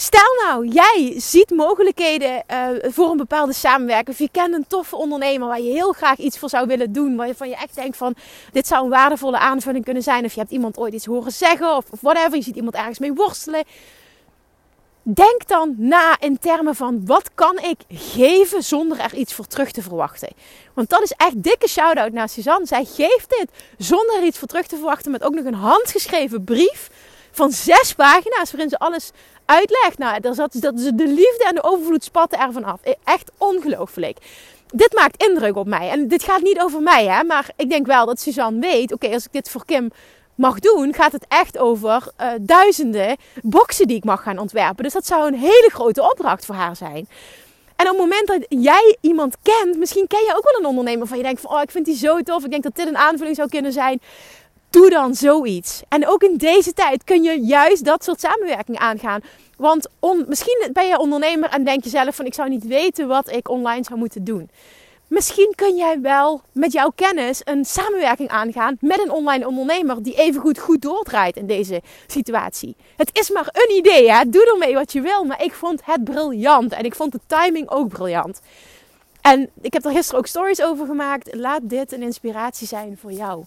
Stel 0.00 0.34
nou, 0.44 0.66
jij 0.66 1.14
ziet 1.16 1.50
mogelijkheden 1.50 2.42
uh, 2.50 2.68
voor 2.82 3.10
een 3.10 3.16
bepaalde 3.16 3.52
samenwerking. 3.52 4.08
Of 4.08 4.18
je 4.18 4.28
kent 4.32 4.54
een 4.54 4.66
toffe 4.66 4.96
ondernemer 4.96 5.48
waar 5.48 5.60
je 5.60 5.70
heel 5.70 5.92
graag 5.92 6.16
iets 6.16 6.38
voor 6.38 6.48
zou 6.48 6.66
willen 6.66 6.92
doen. 6.92 7.16
Waarvan 7.16 7.48
je 7.48 7.56
echt 7.56 7.74
denkt 7.74 7.96
van, 7.96 8.14
dit 8.52 8.66
zou 8.66 8.84
een 8.84 8.90
waardevolle 8.90 9.38
aanvulling 9.38 9.84
kunnen 9.84 10.02
zijn. 10.02 10.24
Of 10.24 10.32
je 10.32 10.40
hebt 10.40 10.52
iemand 10.52 10.76
ooit 10.76 10.94
iets 10.94 11.06
horen 11.06 11.32
zeggen 11.32 11.76
of, 11.76 11.84
of 11.90 12.00
whatever. 12.00 12.36
Je 12.36 12.42
ziet 12.42 12.56
iemand 12.56 12.74
ergens 12.74 12.98
mee 12.98 13.12
worstelen. 13.12 13.64
Denk 15.02 15.46
dan 15.46 15.74
na 15.76 16.16
in 16.20 16.38
termen 16.38 16.74
van 16.74 17.06
wat 17.06 17.30
kan 17.34 17.58
ik 17.58 17.80
geven 17.88 18.62
zonder 18.62 18.98
er 18.98 19.14
iets 19.14 19.34
voor 19.34 19.46
terug 19.46 19.70
te 19.70 19.82
verwachten. 19.82 20.28
Want 20.74 20.88
dat 20.88 21.02
is 21.02 21.12
echt 21.16 21.42
dikke 21.42 21.68
shout-out 21.68 22.12
naar 22.12 22.28
Suzanne. 22.28 22.66
Zij 22.66 22.84
geeft 22.84 23.30
dit 23.38 23.48
zonder 23.78 24.16
er 24.16 24.24
iets 24.24 24.38
voor 24.38 24.48
terug 24.48 24.66
te 24.66 24.76
verwachten. 24.76 25.10
Met 25.10 25.22
ook 25.22 25.34
nog 25.34 25.44
een 25.44 25.54
handgeschreven 25.54 26.44
brief 26.44 26.90
van 27.38 27.50
zes 27.50 27.94
pagina's 27.94 28.50
waarin 28.50 28.68
ze 28.68 28.78
alles 28.78 29.10
uitlegt. 29.44 29.98
Nou, 29.98 30.20
daar 30.20 30.34
zat, 30.34 30.56
dat 30.60 30.76
de 30.76 31.06
liefde 31.06 31.44
en 31.48 31.54
de 31.54 31.62
overvloed 31.62 32.04
spatten 32.04 32.38
ervan 32.38 32.64
af. 32.64 32.80
E, 32.82 32.92
echt 33.04 33.30
ongelooflijk. 33.38 34.18
Dit 34.74 34.92
maakt 34.94 35.22
indruk 35.22 35.56
op 35.56 35.66
mij. 35.66 35.90
En 35.90 36.08
dit 36.08 36.22
gaat 36.22 36.42
niet 36.42 36.60
over 36.60 36.82
mij, 36.82 37.06
hè. 37.06 37.24
Maar 37.24 37.50
ik 37.56 37.70
denk 37.70 37.86
wel 37.86 38.06
dat 38.06 38.20
Suzanne 38.20 38.60
weet... 38.60 38.92
Oké, 38.92 39.08
als 39.08 39.24
ik 39.24 39.32
dit 39.32 39.50
voor 39.50 39.64
Kim 39.64 39.90
mag 40.34 40.58
doen, 40.58 40.94
gaat 40.94 41.12
het 41.12 41.24
echt 41.28 41.58
over 41.58 42.12
uh, 42.20 42.28
duizenden 42.40 43.16
boxen 43.42 43.86
die 43.86 43.96
ik 43.96 44.04
mag 44.04 44.22
gaan 44.22 44.38
ontwerpen. 44.38 44.84
Dus 44.84 44.92
dat 44.92 45.06
zou 45.06 45.26
een 45.26 45.38
hele 45.38 45.70
grote 45.72 46.10
opdracht 46.10 46.44
voor 46.44 46.54
haar 46.54 46.76
zijn. 46.76 47.08
En 47.76 47.90
op 47.90 47.98
het 47.98 48.00
moment 48.00 48.26
dat 48.26 48.46
jij 48.48 48.96
iemand 49.00 49.36
kent, 49.42 49.76
misschien 49.76 50.06
ken 50.06 50.24
je 50.24 50.34
ook 50.36 50.44
wel 50.44 50.60
een 50.60 50.66
ondernemer 50.66 51.06
van 51.06 51.16
je 51.16 51.22
denkt 51.22 51.40
van, 51.40 51.50
oh, 51.50 51.62
ik 51.62 51.70
vind 51.70 51.84
die 51.84 51.96
zo 51.96 52.20
tof. 52.22 52.44
Ik 52.44 52.50
denk 52.50 52.62
dat 52.62 52.76
dit 52.76 52.86
een 52.86 52.96
aanvulling 52.96 53.36
zou 53.36 53.48
kunnen 53.48 53.72
zijn. 53.72 54.00
Doe 54.70 54.90
dan 54.90 55.14
zoiets. 55.14 55.82
En 55.88 56.08
ook 56.08 56.22
in 56.22 56.36
deze 56.36 56.72
tijd 56.72 57.04
kun 57.04 57.22
je 57.22 57.40
juist 57.40 57.84
dat 57.84 58.04
soort 58.04 58.20
samenwerking 58.20 58.78
aangaan. 58.78 59.20
Want 59.56 59.88
misschien 60.26 60.68
ben 60.72 60.86
je 60.86 60.98
ondernemer 60.98 61.50
en 61.50 61.64
denk 61.64 61.84
je 61.84 61.90
zelf 61.90 62.16
van 62.16 62.26
ik 62.26 62.34
zou 62.34 62.48
niet 62.48 62.66
weten 62.66 63.08
wat 63.08 63.30
ik 63.30 63.48
online 63.48 63.84
zou 63.84 63.98
moeten 63.98 64.24
doen. 64.24 64.50
Misschien 65.06 65.52
kun 65.54 65.76
jij 65.76 66.00
wel 66.00 66.40
met 66.52 66.72
jouw 66.72 66.92
kennis 66.94 67.40
een 67.44 67.64
samenwerking 67.64 68.28
aangaan 68.28 68.76
met 68.80 69.00
een 69.00 69.10
online 69.10 69.46
ondernemer 69.46 70.02
die 70.02 70.14
evengoed 70.14 70.58
goed 70.58 70.82
doordraait 70.82 71.36
in 71.36 71.46
deze 71.46 71.82
situatie. 72.06 72.76
Het 72.96 73.10
is 73.12 73.30
maar 73.30 73.48
een 73.52 73.76
idee, 73.76 74.12
hè? 74.12 74.28
doe 74.28 74.50
ermee 74.52 74.74
wat 74.74 74.92
je 74.92 75.00
wil, 75.00 75.24
maar 75.24 75.42
ik 75.42 75.52
vond 75.52 75.80
het 75.84 76.04
briljant 76.04 76.72
en 76.72 76.84
ik 76.84 76.94
vond 76.94 77.12
de 77.12 77.20
timing 77.26 77.70
ook 77.70 77.88
briljant. 77.88 78.40
En 79.20 79.50
ik 79.60 79.72
heb 79.72 79.84
er 79.84 79.90
gisteren 79.90 80.20
ook 80.20 80.26
stories 80.26 80.62
over 80.62 80.86
gemaakt. 80.86 81.34
Laat 81.34 81.60
dit 81.62 81.92
een 81.92 82.02
inspiratie 82.02 82.66
zijn 82.66 82.98
voor 83.00 83.12
jou 83.12 83.44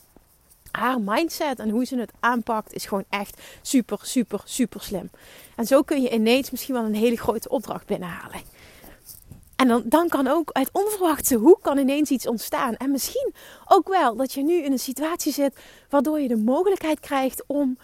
haar 0.72 1.02
mindset 1.02 1.60
en 1.60 1.70
hoe 1.70 1.86
ze 1.86 2.00
het 2.00 2.12
aanpakt 2.20 2.74
is 2.74 2.86
gewoon 2.86 3.06
echt 3.10 3.42
super, 3.62 4.00
super, 4.02 4.42
super 4.46 4.82
slim. 4.82 5.10
En 5.56 5.66
zo 5.66 5.82
kun 5.82 6.02
je 6.02 6.10
ineens 6.10 6.52
misschien 6.52 6.74
wel 6.74 6.84
een 6.84 6.96
hele 6.96 7.18
grote 7.18 7.50
opdracht 7.50 7.86
binnenhalen. 7.86 8.42
En 9.56 9.68
dan, 9.68 9.84
dan 9.86 10.08
kan 10.08 10.28
ook 10.28 10.52
uit 10.52 10.70
onverwachte 10.72 11.36
hoe 11.36 11.58
kan 11.62 11.78
ineens 11.78 12.10
iets 12.10 12.28
ontstaan. 12.28 12.76
En 12.76 12.92
misschien 12.92 13.34
ook 13.68 13.88
wel 13.88 14.16
dat 14.16 14.34
je 14.34 14.44
nu 14.44 14.64
in 14.64 14.72
een 14.72 14.80
situatie 14.80 15.34
zit 15.34 15.56
waardoor 15.90 16.20
je 16.20 16.28
de 16.28 16.38
mogelijkheid 16.38 17.00
krijgt 17.00 17.44
om 17.48 17.78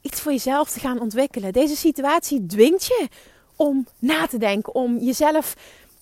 iets 0.00 0.20
voor 0.20 0.32
jezelf 0.32 0.70
te 0.70 0.80
gaan 0.80 1.00
ontwikkelen. 1.00 1.52
Deze 1.52 1.76
situatie 1.76 2.46
dwingt 2.46 2.84
je 2.84 3.08
om 3.56 3.86
na 3.98 4.26
te 4.26 4.38
denken, 4.38 4.74
om 4.74 4.98
jezelf 4.98 5.54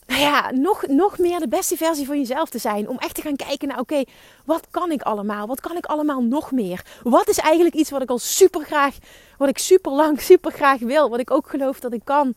nou 0.07 0.21
ja, 0.21 0.51
nog, 0.51 0.87
nog 0.87 1.19
meer 1.19 1.39
de 1.39 1.49
beste 1.49 1.77
versie 1.77 2.07
van 2.07 2.19
jezelf 2.19 2.51
te 2.51 2.59
zijn. 2.59 2.89
Om 2.89 2.99
echt 2.99 3.15
te 3.15 3.23
gaan 3.23 3.37
kijken 3.37 3.69
naar, 3.69 3.79
oké, 3.79 4.03
wat 4.45 4.67
kan 4.71 4.91
ik 4.91 5.03
allemaal? 5.03 5.47
Wat 5.47 5.61
kan 5.61 5.77
ik 5.77 5.87
allemaal 5.87 6.23
nog 6.23 6.53
meer? 6.53 6.85
Wat 7.03 7.29
is 7.29 7.39
eigenlijk 7.39 7.75
iets 7.75 7.91
wat 7.91 8.03
ik 8.03 8.11
al 8.11 8.19
super 8.19 8.65
graag, 8.65 8.97
wat 9.39 9.49
ik 9.49 9.59
super 9.59 9.93
lang, 9.93 10.21
super 10.31 10.53
graag 10.53 10.81
wil? 10.81 11.11
Wat 11.11 11.21
ik 11.21 11.31
ook 11.31 11.49
geloof 11.49 11.81
dat 11.81 11.93
ik 11.93 12.05
kan. 12.05 12.35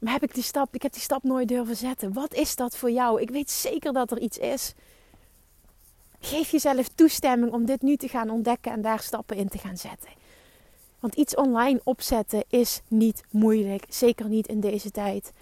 Maar 0.00 0.12
heb 0.12 0.22
ik 0.22 0.34
die 0.34 0.42
stap, 0.42 0.74
ik 0.74 0.82
heb 0.82 0.92
die 0.92 1.02
stap 1.02 1.22
nooit 1.22 1.48
durven 1.48 1.76
zetten. 1.76 2.12
Wat 2.12 2.34
is 2.34 2.56
dat 2.56 2.76
voor 2.76 2.90
jou? 2.90 3.20
Ik 3.20 3.30
weet 3.30 3.50
zeker 3.50 3.92
dat 3.92 4.10
er 4.10 4.18
iets 4.18 4.38
is. 4.38 4.74
Geef 6.20 6.50
jezelf 6.50 6.88
toestemming 6.88 7.52
om 7.52 7.64
dit 7.64 7.82
nu 7.82 7.96
te 7.96 8.08
gaan 8.08 8.30
ontdekken 8.30 8.72
en 8.72 8.82
daar 8.82 9.00
stappen 9.00 9.36
in 9.36 9.48
te 9.48 9.58
gaan 9.58 9.76
zetten. 9.76 10.10
Want 11.00 11.14
iets 11.14 11.34
online 11.34 11.80
opzetten 11.84 12.44
is 12.48 12.80
niet 12.88 13.22
moeilijk. 13.30 13.84
Zeker 13.88 14.28
niet 14.28 14.46
in 14.46 14.60
deze 14.60 14.90
tijd 14.90 15.32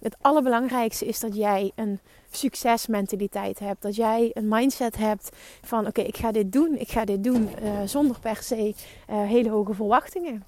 het 0.00 0.16
allerbelangrijkste 0.20 1.06
is 1.06 1.20
dat 1.20 1.34
jij 1.34 1.72
een 1.74 2.00
succesmentaliteit 2.30 3.58
hebt. 3.58 3.82
Dat 3.82 3.96
jij 3.96 4.30
een 4.34 4.48
mindset 4.48 4.96
hebt 4.96 5.28
van 5.62 5.86
oké, 5.86 6.00
ik 6.00 6.16
ga 6.16 6.32
dit 6.32 6.52
doen. 6.52 6.76
Ik 6.78 6.88
ga 6.90 7.04
dit 7.04 7.24
doen 7.24 7.50
uh, 7.62 7.80
zonder 7.84 8.20
per 8.20 8.36
se 8.36 8.74
uh, 9.10 9.22
hele 9.22 9.50
hoge 9.50 9.74
verwachtingen. 9.74 10.44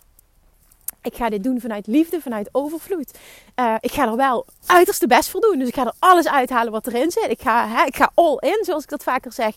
Ik 1.03 1.15
ga 1.15 1.29
dit 1.29 1.45
doen 1.45 1.61
vanuit 1.61 1.87
liefde, 1.87 2.21
vanuit 2.21 2.49
overvloed. 2.53 3.19
Uh, 3.57 3.75
ik 3.81 3.93
ga 3.93 4.07
er 4.07 4.17
wel 4.17 4.47
uiterste 4.67 5.07
best 5.07 5.29
voor 5.31 5.41
doen. 5.41 5.59
Dus 5.59 5.69
ik 5.69 5.75
ga 5.75 5.87
er 5.87 5.95
alles 5.99 6.29
uithalen 6.29 6.73
wat 6.73 6.87
erin 6.87 7.11
zit. 7.11 7.31
Ik 7.31 7.41
ga, 7.41 7.69
hè, 7.69 7.85
ik 7.85 7.97
ga 7.97 8.11
all 8.15 8.37
in, 8.39 8.65
zoals 8.65 8.83
ik 8.83 8.89
dat 8.89 9.03
vaker 9.03 9.33
zeg. 9.33 9.55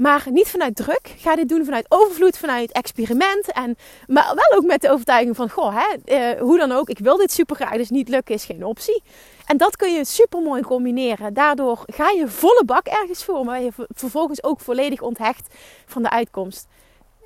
Maar 0.00 0.26
niet 0.30 0.48
vanuit 0.48 0.76
druk. 0.76 1.14
Ga 1.16 1.36
dit 1.36 1.48
doen 1.48 1.64
vanuit 1.64 1.86
overvloed, 1.88 2.38
vanuit 2.38 2.72
experiment. 2.72 3.52
En, 3.52 3.76
maar 4.06 4.34
wel 4.34 4.58
ook 4.58 4.64
met 4.64 4.80
de 4.80 4.90
overtuiging 4.90 5.36
van, 5.36 5.50
goh, 5.50 5.76
hè, 5.76 6.14
eh, 6.14 6.40
hoe 6.40 6.58
dan 6.58 6.72
ook, 6.72 6.88
ik 6.88 6.98
wil 6.98 7.16
dit 7.16 7.32
super 7.32 7.56
graag, 7.56 7.76
dus 7.76 7.90
niet 7.90 8.08
lukken 8.08 8.34
is 8.34 8.44
geen 8.44 8.64
optie. 8.64 9.02
En 9.46 9.56
dat 9.56 9.76
kun 9.76 9.92
je 9.92 10.04
super 10.04 10.42
mooi 10.42 10.62
combineren. 10.62 11.34
Daardoor 11.34 11.84
ga 11.86 12.10
je 12.10 12.28
volle 12.28 12.62
bak 12.66 12.86
ergens 12.86 13.24
voor, 13.24 13.44
maar 13.44 13.62
je 13.62 13.72
vervolgens 13.88 14.42
ook 14.42 14.60
volledig 14.60 15.00
onthecht 15.00 15.54
van 15.86 16.02
de 16.02 16.10
uitkomst. 16.10 16.66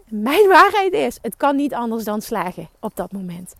Mijn 0.08 0.48
waarheid 0.48 0.92
is, 0.92 1.18
het 1.22 1.37
kan 1.37 1.56
niet 1.56 1.74
anders 1.74 2.04
dan 2.04 2.20
slagen 2.20 2.68
op 2.80 2.96
dat 2.96 3.12
moment. 3.12 3.54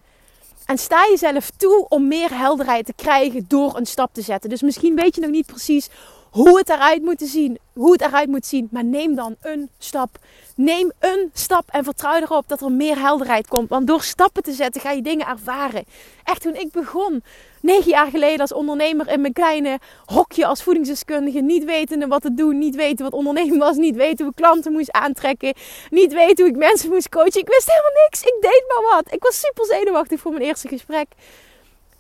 En 0.67 0.79
sta 0.79 1.07
jezelf 1.11 1.51
toe 1.51 1.87
om 1.89 2.09
meer 2.09 2.39
helderheid 2.39 2.87
te 2.87 2.95
krijgen 2.97 3.45
door 3.49 3.77
een 3.77 3.87
stap 3.87 4.15
te 4.15 4.23
zetten. 4.23 4.51
Dus 4.51 4.63
misschien 4.63 4.95
weet 4.95 5.15
je 5.15 5.21
nog 5.21 5.31
niet 5.31 5.47
precies 5.47 5.89
hoe 6.35 6.59
het 6.59 6.69
eruit 6.69 7.03
moet 7.03 7.23
zien, 7.25 7.59
hoe 7.73 7.93
het 7.93 8.01
eruit 8.01 8.29
moet 8.29 8.47
zien. 8.47 8.69
Maar 8.71 8.85
neem 8.85 9.15
dan 9.15 9.37
een 9.41 9.71
stap. 9.79 10.19
Neem 10.57 10.93
een 10.99 11.31
stap 11.33 11.69
en 11.71 11.85
vertrouw 11.85 12.21
erop 12.21 12.49
dat 12.49 12.61
er 12.61 12.73
meer 12.73 12.99
helderheid 12.99 13.49
komt. 13.49 13.69
Want 13.69 13.87
door 13.87 14.03
stappen 14.03 14.43
te 14.43 14.53
zetten 14.53 14.81
ga 14.81 14.91
je 14.91 15.03
dingen 15.03 15.27
ervaren. 15.27 15.85
Echt 16.25 16.41
toen 16.41 16.55
ik 16.55 16.71
begon, 16.73 17.23
negen 17.61 17.91
jaar 17.91 18.11
geleden 18.11 18.41
als 18.41 18.53
ondernemer 18.53 19.09
in 19.09 19.21
mijn 19.21 19.33
kleine 19.33 19.79
hokje 20.05 20.47
als 20.47 20.63
voedingsdeskundige, 20.63 21.41
niet 21.41 21.65
wetende 21.65 22.07
wat 22.07 22.23
te 22.23 22.35
doen, 22.35 22.59
niet 22.59 22.77
weten 22.77 23.05
wat 23.05 23.13
ondernemen 23.13 23.59
was, 23.59 23.77
niet 23.77 23.97
weten 23.97 24.25
hoe 24.25 24.35
ik 24.37 24.43
klanten 24.43 24.73
moest 24.73 24.93
aantrekken, 24.93 25.55
niet 25.91 26.13
weten 26.13 26.45
hoe 26.45 26.55
ik 26.55 26.59
mensen 26.59 26.91
moest 26.91 27.09
coachen. 27.09 27.41
Ik 27.41 27.49
wist 27.49 27.71
helemaal 27.71 28.03
niks. 28.05 28.23
Ik 28.23 28.37
deed 28.41 28.65
maar 28.69 28.95
wat. 28.95 29.13
Ik 29.13 29.23
was 29.23 29.41
super 29.41 29.65
zenuwachtig 29.67 30.21
voor 30.21 30.33
mijn 30.33 30.45
eerste 30.45 30.69
gesprek. 30.69 31.07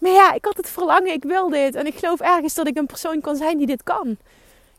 Maar 0.05 0.13
ja, 0.13 0.33
ik 0.33 0.45
had 0.45 0.57
het 0.57 0.69
verlangen, 0.71 1.13
ik 1.13 1.25
wil 1.25 1.49
dit. 1.49 1.75
En 1.75 1.87
ik 1.87 1.95
geloof 1.95 2.21
ergens 2.21 2.55
dat 2.55 2.67
ik 2.67 2.77
een 2.77 2.87
persoon 2.87 3.21
kan 3.21 3.37
zijn 3.37 3.59
die 3.59 3.67
dit 3.67 3.83
kan. 3.83 4.17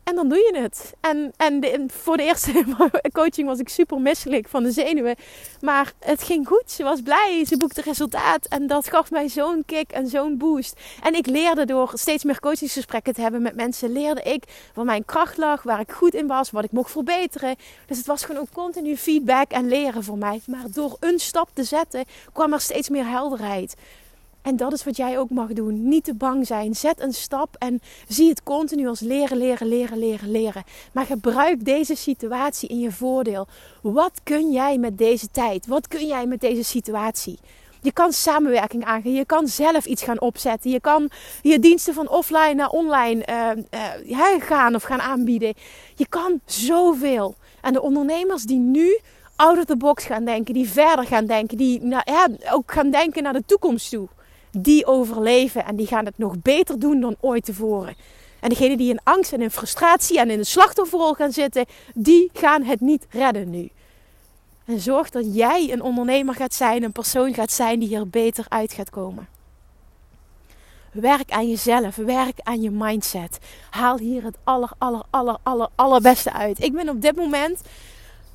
En 0.04 0.14
dan 0.14 0.28
doe 0.28 0.38
je 0.38 0.60
het. 0.60 0.94
En, 1.00 1.32
en 1.36 1.90
voor 1.90 2.16
de 2.16 2.22
eerste 2.22 2.64
coaching 3.12 3.48
was 3.48 3.58
ik 3.58 3.68
super 3.68 4.00
misselijk 4.00 4.48
van 4.48 4.62
de 4.62 4.70
zenuwen. 4.70 5.14
Maar 5.60 5.92
het 5.98 6.22
ging 6.22 6.46
goed. 6.46 6.70
Ze 6.70 6.82
was 6.82 7.00
blij. 7.00 7.44
Ze 7.46 7.56
boekte 7.56 7.80
resultaat. 7.80 8.46
En 8.46 8.66
dat 8.66 8.88
gaf 8.88 9.10
mij 9.10 9.28
zo'n 9.28 9.62
kick 9.66 9.90
en 9.90 10.08
zo'n 10.08 10.38
boost. 10.38 10.80
En 11.02 11.14
ik 11.14 11.26
leerde 11.26 11.64
door 11.64 11.92
steeds 11.94 12.24
meer 12.24 12.40
coachingsgesprekken 12.40 13.14
te 13.14 13.20
hebben 13.20 13.42
met 13.42 13.56
mensen. 13.56 13.92
Leerde 13.92 14.22
ik 14.22 14.44
waar 14.74 14.84
mijn 14.84 15.04
kracht 15.04 15.36
lag. 15.36 15.62
Waar 15.62 15.80
ik 15.80 15.92
goed 15.92 16.14
in 16.14 16.26
was. 16.26 16.50
Wat 16.50 16.64
ik 16.64 16.72
mocht 16.72 16.90
verbeteren. 16.90 17.56
Dus 17.86 17.96
het 17.96 18.06
was 18.06 18.24
gewoon 18.24 18.40
ook 18.40 18.52
continu 18.52 18.96
feedback 18.96 19.50
en 19.50 19.68
leren 19.68 20.04
voor 20.04 20.18
mij. 20.18 20.40
Maar 20.46 20.64
door 20.72 20.96
een 21.00 21.18
stap 21.18 21.48
te 21.52 21.64
zetten 21.64 22.04
kwam 22.32 22.52
er 22.52 22.60
steeds 22.60 22.88
meer 22.88 23.08
helderheid. 23.08 23.74
En 24.46 24.56
dat 24.56 24.72
is 24.72 24.84
wat 24.84 24.96
jij 24.96 25.18
ook 25.18 25.30
mag 25.30 25.52
doen. 25.52 25.88
Niet 25.88 26.04
te 26.04 26.14
bang 26.14 26.46
zijn. 26.46 26.74
Zet 26.74 27.00
een 27.00 27.12
stap 27.12 27.56
en 27.58 27.80
zie 28.08 28.28
het 28.28 28.42
continu 28.42 28.88
als 28.88 29.00
leren, 29.00 29.36
leren, 29.36 29.68
leren, 29.68 29.98
leren, 29.98 30.30
leren. 30.30 30.64
Maar 30.92 31.06
gebruik 31.06 31.64
deze 31.64 31.94
situatie 31.94 32.68
in 32.68 32.78
je 32.78 32.92
voordeel. 32.92 33.46
Wat 33.82 34.20
kun 34.22 34.50
jij 34.50 34.78
met 34.78 34.98
deze 34.98 35.30
tijd? 35.30 35.66
Wat 35.66 35.88
kun 35.88 36.06
jij 36.06 36.26
met 36.26 36.40
deze 36.40 36.62
situatie? 36.62 37.38
Je 37.80 37.92
kan 37.92 38.12
samenwerking 38.12 38.84
aangaan. 38.84 39.12
Je 39.12 39.24
kan 39.24 39.48
zelf 39.48 39.84
iets 39.84 40.02
gaan 40.02 40.20
opzetten. 40.20 40.70
Je 40.70 40.80
kan 40.80 41.10
je 41.42 41.58
diensten 41.58 41.94
van 41.94 42.08
offline 42.08 42.54
naar 42.54 42.68
online 42.68 43.26
uh, 43.30 44.10
uh, 44.10 44.26
gaan 44.38 44.74
of 44.74 44.82
gaan 44.82 45.00
aanbieden. 45.00 45.54
Je 45.94 46.06
kan 46.08 46.40
zoveel. 46.44 47.34
En 47.60 47.72
de 47.72 47.82
ondernemers 47.82 48.42
die 48.42 48.58
nu 48.58 48.98
out 49.36 49.58
of 49.58 49.64
the 49.64 49.76
box 49.76 50.04
gaan 50.04 50.24
denken, 50.24 50.54
die 50.54 50.68
verder 50.68 51.06
gaan 51.06 51.26
denken, 51.26 51.56
die 51.56 51.86
ja, 51.88 52.28
ook 52.50 52.72
gaan 52.72 52.90
denken 52.90 53.22
naar 53.22 53.32
de 53.32 53.44
toekomst 53.46 53.90
toe 53.90 54.08
die 54.58 54.86
overleven 54.86 55.64
en 55.64 55.76
die 55.76 55.86
gaan 55.86 56.04
het 56.04 56.18
nog 56.18 56.34
beter 56.42 56.78
doen 56.78 57.00
dan 57.00 57.16
ooit 57.20 57.44
tevoren. 57.44 57.96
En 58.40 58.48
degenen 58.48 58.76
die 58.76 58.90
in 58.90 59.00
angst 59.02 59.32
en 59.32 59.42
in 59.42 59.50
frustratie 59.50 60.18
en 60.18 60.30
in 60.30 60.38
de 60.38 60.44
slachtofferrol 60.44 61.14
gaan 61.14 61.32
zitten, 61.32 61.66
die 61.94 62.30
gaan 62.32 62.62
het 62.62 62.80
niet 62.80 63.06
redden 63.10 63.50
nu. 63.50 63.70
En 64.64 64.80
zorg 64.80 65.10
dat 65.10 65.34
jij 65.34 65.72
een 65.72 65.82
ondernemer 65.82 66.34
gaat 66.34 66.54
zijn, 66.54 66.82
een 66.82 66.92
persoon 66.92 67.34
gaat 67.34 67.52
zijn 67.52 67.78
die 67.78 67.88
hier 67.88 68.08
beter 68.08 68.44
uit 68.48 68.72
gaat 68.72 68.90
komen. 68.90 69.28
Werk 70.92 71.30
aan 71.30 71.48
jezelf, 71.48 71.96
werk 71.96 72.38
aan 72.42 72.62
je 72.62 72.70
mindset. 72.70 73.38
Haal 73.70 73.98
hier 73.98 74.24
het 74.24 74.36
aller, 74.44 74.70
aller, 74.78 75.02
aller, 75.10 75.36
aller, 75.42 75.68
allerbeste 75.74 76.32
uit. 76.32 76.62
Ik 76.62 76.72
ben 76.72 76.88
op 76.88 77.02
dit 77.02 77.16
moment 77.16 77.60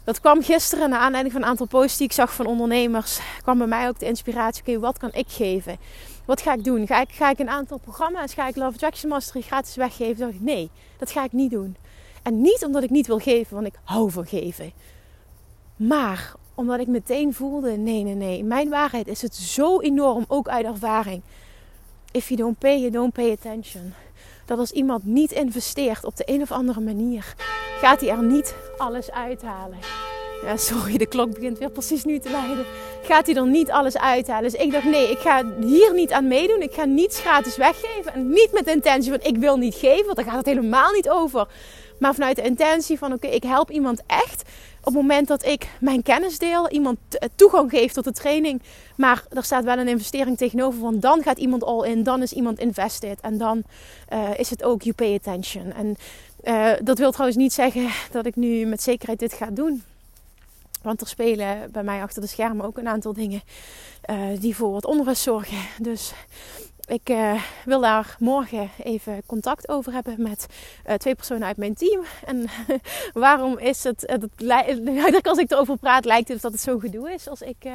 dat 0.04 0.20
kwam 0.20 0.44
gisteren 0.44 0.90
naar 0.90 1.00
aanleiding 1.00 1.34
van 1.34 1.44
een 1.44 1.50
aantal 1.50 1.66
posts 1.66 1.98
die 1.98 2.08
ik 2.08 2.14
zag 2.14 2.34
van 2.34 2.46
ondernemers. 2.46 3.20
kwam 3.42 3.58
bij 3.58 3.68
mij 3.68 3.88
ook 3.88 4.00
de 4.00 4.06
inspiratie. 4.06 4.62
Oké, 4.62 4.80
wat 4.80 4.98
kan 4.98 5.10
ik 5.14 5.28
geven? 5.28 5.78
Wat 6.26 6.42
ga 6.42 6.54
ik 6.54 6.64
doen? 6.64 6.88
Ga 6.88 7.02
ik, 7.02 7.12
ga 7.12 7.30
ik 7.30 7.40
een 7.40 7.50
aantal 7.50 7.78
programma's, 7.78 8.34
ga 8.34 8.48
ik 8.48 8.56
Love 8.56 8.74
Attraction 8.74 9.10
Mastery 9.10 9.42
gratis 9.42 9.76
weggeven? 9.76 10.18
Dacht 10.18 10.34
ik, 10.34 10.42
nee, 10.42 10.70
dat 10.98 11.12
ga 11.12 11.24
ik 11.24 11.32
niet 11.32 11.52
doen. 11.52 11.76
En 12.24 12.42
niet 12.42 12.66
omdat 12.66 12.84
ik 12.84 12.90
niet 12.90 13.08
wil 13.08 13.20
geven, 13.20 13.56
want 13.56 13.68
ik 13.68 13.80
hou 13.84 14.12
van 14.12 14.26
geven. 14.26 14.72
Maar 15.76 16.34
omdat 16.56 16.80
ik 16.80 16.88
meteen 16.88 17.34
voelde, 17.34 17.72
nee, 17.78 18.04
nee, 18.04 18.16
nee. 18.16 18.44
Mijn 18.44 18.70
waarheid 18.70 19.08
is 19.08 19.22
het 19.22 19.36
zo 19.36 19.80
enorm, 19.80 20.26
ook 20.28 20.48
uit 20.48 20.66
ervaring. 20.66 21.22
If 22.12 22.28
you 22.28 22.40
don't 22.40 22.58
pay, 22.58 22.80
you 22.80 22.92
don't 22.92 23.14
pay 23.14 23.32
attention. 23.32 23.94
Dat 24.46 24.60
als 24.60 24.72
iemand 24.72 25.06
niet 25.06 25.32
investeert 25.32 26.06
op 26.06 26.16
de 26.16 26.24
een 26.26 26.42
of 26.42 26.52
andere 26.52 26.80
manier, 26.80 27.34
gaat 27.80 28.02
hij 28.02 28.10
er 28.10 28.24
niet 28.24 28.56
alles 28.78 29.12
uithalen. 29.12 29.78
Ja, 30.44 30.58
sorry, 30.58 30.98
de 30.98 31.06
klok 31.06 31.34
begint 31.34 31.58
weer 31.58 31.70
precies 31.70 32.04
nu 32.04 32.20
te 32.20 32.30
leiden. 32.30 32.66
Gaat 33.04 33.26
hij 33.26 33.36
er 33.36 33.48
niet 33.48 33.72
alles 33.72 33.98
uithalen? 33.98 34.52
Dus 34.52 34.62
ik 34.62 34.72
dacht, 34.72 34.86
nee, 34.86 35.12
ik 35.12 35.18
ga 35.18 35.44
hier 35.60 35.94
niet 35.94 36.12
aan 36.12 36.28
meedoen. 36.28 36.62
Ik 36.62 36.74
ga 36.74 36.86
niets 36.86 37.20
gratis 37.20 37.58
weggeven. 37.58 38.14
En 38.14 38.30
niet 38.30 38.50
met 38.52 38.66
de 38.66 38.72
intentie 38.72 39.12
van, 39.12 39.20
ik 39.22 39.38
wil 39.38 39.58
niet 39.58 39.76
geven. 39.76 40.06
Want 40.06 40.16
daar 40.16 40.26
gaat 40.26 40.36
het 40.36 40.46
helemaal 40.46 40.92
niet 40.92 41.10
over. 41.10 41.48
Maar 42.00 42.14
vanuit 42.14 42.36
de 42.36 42.42
intentie 42.42 42.98
van, 42.98 43.14
oké, 43.14 43.28
ik 43.28 43.44
help 43.44 43.72
iemand 43.72 44.02
echt. 44.08 44.42
Op 44.80 44.86
het 44.86 44.94
moment 44.94 45.28
dat 45.28 45.46
ik 45.46 45.68
mijn 45.80 46.04
kennis 46.04 46.38
deel, 46.38 46.70
iemand 46.70 46.98
toegang 47.36 47.70
geef 47.70 47.92
tot 47.92 48.04
de 48.04 48.12
training. 48.12 48.62
Maar 48.96 49.24
er 49.30 49.44
staat 49.44 49.64
wel 49.64 49.78
een 49.78 49.88
investering 49.88 50.38
tegenover. 50.38 50.82
Want 50.82 51.02
dan 51.02 51.24
gaat 51.24 51.38
iemand 51.38 51.64
all 51.64 51.90
in. 51.90 52.04
Dan 52.04 52.22
is 52.22 52.34
iemand 52.34 52.60
invested. 52.60 53.20
En 53.22 53.38
dan 53.38 53.64
uh, 54.14 54.30
is 54.38 54.50
het 54.50 54.64
ook 54.64 54.82
you 54.82 54.96
pay 54.96 55.14
attention. 55.14 55.74
En 55.74 55.96
uh, 56.44 56.72
dat 56.84 56.98
wil 56.98 57.12
trouwens 57.12 57.38
niet 57.38 57.54
zeggen 57.54 57.88
dat 58.12 58.26
ik 58.26 58.36
nu 58.36 58.66
met 58.66 58.82
zekerheid 58.82 59.20
dit 59.20 59.34
ga 59.34 59.50
doen. 59.52 59.84
Want 60.82 61.02
er 61.02 61.08
spelen 61.08 61.72
bij 61.72 61.84
mij 61.84 62.02
achter 62.02 62.22
de 62.22 62.28
schermen 62.28 62.66
ook 62.66 62.78
een 62.78 62.88
aantal 62.88 63.14
dingen 63.14 63.42
uh, 64.10 64.40
die 64.40 64.56
voor 64.56 64.72
wat 64.72 64.86
onrust 64.86 65.22
zorgen. 65.22 65.58
Dus 65.92 66.14
ik 66.86 67.10
uh, 67.10 67.42
wil 67.66 67.82
daar 67.82 68.16
morgen 68.20 68.70
even 68.84 69.24
contact 69.26 69.70
over 69.70 69.94
hebben 69.94 70.22
met 70.22 70.46
uh, 70.88 70.94
twee 70.94 71.16
personen 71.16 71.48
uit 71.48 71.58
mijn 71.58 71.74
team. 71.74 72.04
En 72.26 72.50
waarom 73.14 73.58
is 73.58 73.84
het, 73.84 74.04
het, 74.06 75.28
als 75.28 75.38
ik 75.38 75.52
erover 75.52 75.78
praat, 75.78 76.06
lijkt 76.06 76.28
het 76.28 76.42
dat 76.42 76.52
het 76.52 76.62
zo 76.62 76.80
gedoe 76.80 77.12
is 77.12 77.30
als 77.30 77.42
ik 77.42 77.66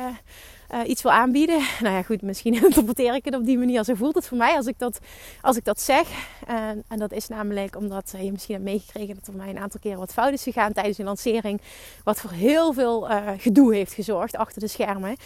uh, 0.75 0.89
iets 0.89 1.03
wil 1.03 1.13
aanbieden. 1.13 1.61
Nou 1.81 1.95
ja, 1.95 2.03
goed, 2.03 2.23
misschien 2.23 2.55
interpreteer 2.65 3.15
ik 3.15 3.25
het 3.25 3.35
op 3.35 3.45
die 3.45 3.59
manier. 3.59 3.85
Zo 3.85 3.95
voelt 3.95 4.15
het 4.15 4.27
voor 4.27 4.39
mij 4.39 4.57
als 4.57 4.67
ik 4.67 4.79
dat, 4.79 4.99
als 5.41 5.57
ik 5.57 5.65
dat 5.65 5.81
zeg. 5.81 6.09
En, 6.47 6.85
en 6.89 6.99
dat 6.99 7.13
is 7.13 7.29
namelijk 7.29 7.77
omdat 7.77 8.15
je 8.19 8.33
misschien 8.33 8.55
hebt 8.55 8.67
meegekregen 8.67 9.15
dat 9.15 9.27
er 9.27 9.35
mij 9.35 9.49
een 9.49 9.59
aantal 9.59 9.81
keren 9.81 9.99
wat 9.99 10.13
fout 10.13 10.33
is 10.33 10.43
gegaan 10.43 10.73
tijdens 10.73 10.97
de 10.97 11.05
lancering. 11.05 11.61
Wat 12.05 12.21
voor 12.21 12.31
heel 12.31 12.73
veel 12.73 13.09
gedoe 13.39 13.75
heeft 13.75 13.93
gezorgd 13.93 14.37
achter 14.37 14.61
de 14.61 14.69
schermen. 14.69 15.17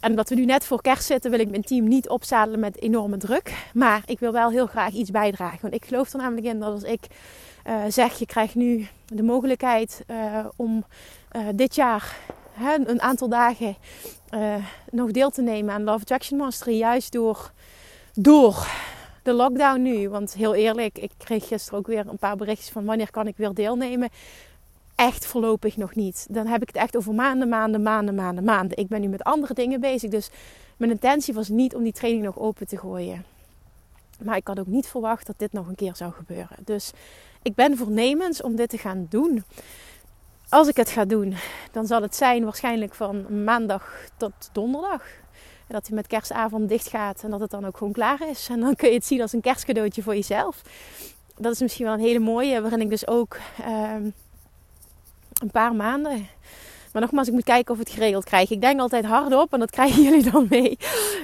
En 0.00 0.10
omdat 0.10 0.28
we 0.28 0.34
nu 0.34 0.44
net 0.44 0.64
voor 0.64 0.82
kerst 0.82 1.06
zitten, 1.06 1.30
wil 1.30 1.40
ik 1.40 1.50
mijn 1.50 1.62
team 1.62 1.88
niet 1.88 2.08
opzadelen 2.08 2.60
met 2.60 2.80
enorme 2.80 3.16
druk. 3.16 3.68
Maar 3.74 4.02
ik 4.06 4.18
wil 4.18 4.32
wel 4.32 4.50
heel 4.50 4.66
graag 4.66 4.92
iets 4.92 5.10
bijdragen. 5.10 5.58
Want 5.60 5.74
ik 5.74 5.84
geloof 5.84 6.12
er 6.12 6.18
namelijk 6.18 6.46
in 6.46 6.60
dat 6.60 6.72
als 6.72 6.82
ik 6.82 7.06
zeg, 7.88 8.18
je 8.18 8.26
krijgt 8.26 8.54
nu 8.54 8.86
de 9.06 9.22
mogelijkheid 9.22 10.04
om 10.56 10.84
dit 11.54 11.74
jaar 11.74 12.16
een 12.60 13.02
aantal 13.02 13.28
dagen 13.28 13.76
uh, 14.34 14.54
nog 14.90 15.10
deel 15.10 15.30
te 15.30 15.42
nemen 15.42 15.74
aan 15.74 15.84
Love 15.84 16.00
Attraction 16.00 16.38
Mastery. 16.38 16.76
Juist 16.76 17.12
door, 17.12 17.52
door 18.14 18.66
de 19.22 19.32
lockdown 19.32 19.82
nu. 19.82 20.08
Want 20.08 20.34
heel 20.34 20.54
eerlijk, 20.54 20.98
ik 20.98 21.10
kreeg 21.16 21.46
gisteren 21.46 21.78
ook 21.78 21.86
weer 21.86 22.08
een 22.08 22.18
paar 22.18 22.36
berichtjes 22.36 22.70
van 22.70 22.84
wanneer 22.84 23.10
kan 23.10 23.26
ik 23.26 23.36
weer 23.36 23.54
deelnemen. 23.54 24.08
Echt 24.94 25.26
voorlopig 25.26 25.76
nog 25.76 25.94
niet. 25.94 26.26
Dan 26.30 26.46
heb 26.46 26.62
ik 26.62 26.68
het 26.68 26.76
echt 26.76 26.96
over 26.96 27.14
maanden, 27.14 27.48
maanden, 27.48 27.82
maanden, 27.82 28.14
maanden, 28.14 28.44
maanden. 28.44 28.78
Ik 28.78 28.88
ben 28.88 29.00
nu 29.00 29.08
met 29.08 29.24
andere 29.24 29.54
dingen 29.54 29.80
bezig. 29.80 30.10
Dus 30.10 30.30
mijn 30.76 30.90
intentie 30.90 31.34
was 31.34 31.48
niet 31.48 31.74
om 31.74 31.82
die 31.82 31.92
training 31.92 32.24
nog 32.24 32.38
open 32.38 32.66
te 32.66 32.78
gooien. 32.78 33.24
Maar 34.22 34.36
ik 34.36 34.46
had 34.46 34.58
ook 34.58 34.66
niet 34.66 34.86
verwacht 34.86 35.26
dat 35.26 35.38
dit 35.38 35.52
nog 35.52 35.68
een 35.68 35.74
keer 35.74 35.96
zou 35.96 36.12
gebeuren. 36.12 36.56
Dus 36.64 36.92
ik 37.42 37.54
ben 37.54 37.76
voornemens 37.76 38.42
om 38.42 38.56
dit 38.56 38.68
te 38.68 38.78
gaan 38.78 39.06
doen 39.08 39.44
als 40.48 40.68
ik 40.68 40.76
het 40.76 40.90
ga 40.90 41.04
doen, 41.04 41.34
dan 41.72 41.86
zal 41.86 42.02
het 42.02 42.16
zijn 42.16 42.44
waarschijnlijk 42.44 42.94
van 42.94 43.44
maandag 43.44 44.06
tot 44.16 44.32
donderdag. 44.52 45.02
En 45.66 45.74
dat 45.74 45.86
hij 45.86 45.96
met 45.96 46.06
kerstavond 46.06 46.68
dicht 46.68 46.88
gaat 46.88 47.22
en 47.22 47.30
dat 47.30 47.40
het 47.40 47.50
dan 47.50 47.66
ook 47.66 47.76
gewoon 47.76 47.92
klaar 47.92 48.28
is. 48.28 48.48
En 48.48 48.60
dan 48.60 48.74
kun 48.74 48.88
je 48.88 48.94
het 48.94 49.06
zien 49.06 49.20
als 49.20 49.32
een 49.32 49.40
kerstcadeautje 49.40 50.02
voor 50.02 50.14
jezelf. 50.14 50.62
Dat 51.36 51.52
is 51.52 51.60
misschien 51.60 51.84
wel 51.84 51.94
een 51.94 52.00
hele 52.00 52.18
mooie, 52.18 52.60
waarin 52.60 52.80
ik 52.80 52.90
dus 52.90 53.06
ook 53.06 53.36
uh, 53.60 53.94
een 55.32 55.50
paar 55.52 55.74
maanden 55.74 56.28
maar 56.96 57.04
nogmaals, 57.04 57.28
ik 57.28 57.34
moet 57.34 57.44
kijken 57.44 57.74
of 57.74 57.80
ik 57.80 57.86
het 57.86 57.96
geregeld 57.96 58.24
krijg. 58.24 58.50
Ik 58.50 58.60
denk 58.60 58.80
altijd 58.80 59.04
hardop 59.04 59.52
en 59.52 59.58
dat 59.58 59.70
krijgen 59.70 60.02
jullie 60.08 60.30
dan 60.30 60.46
mee. 60.50 60.78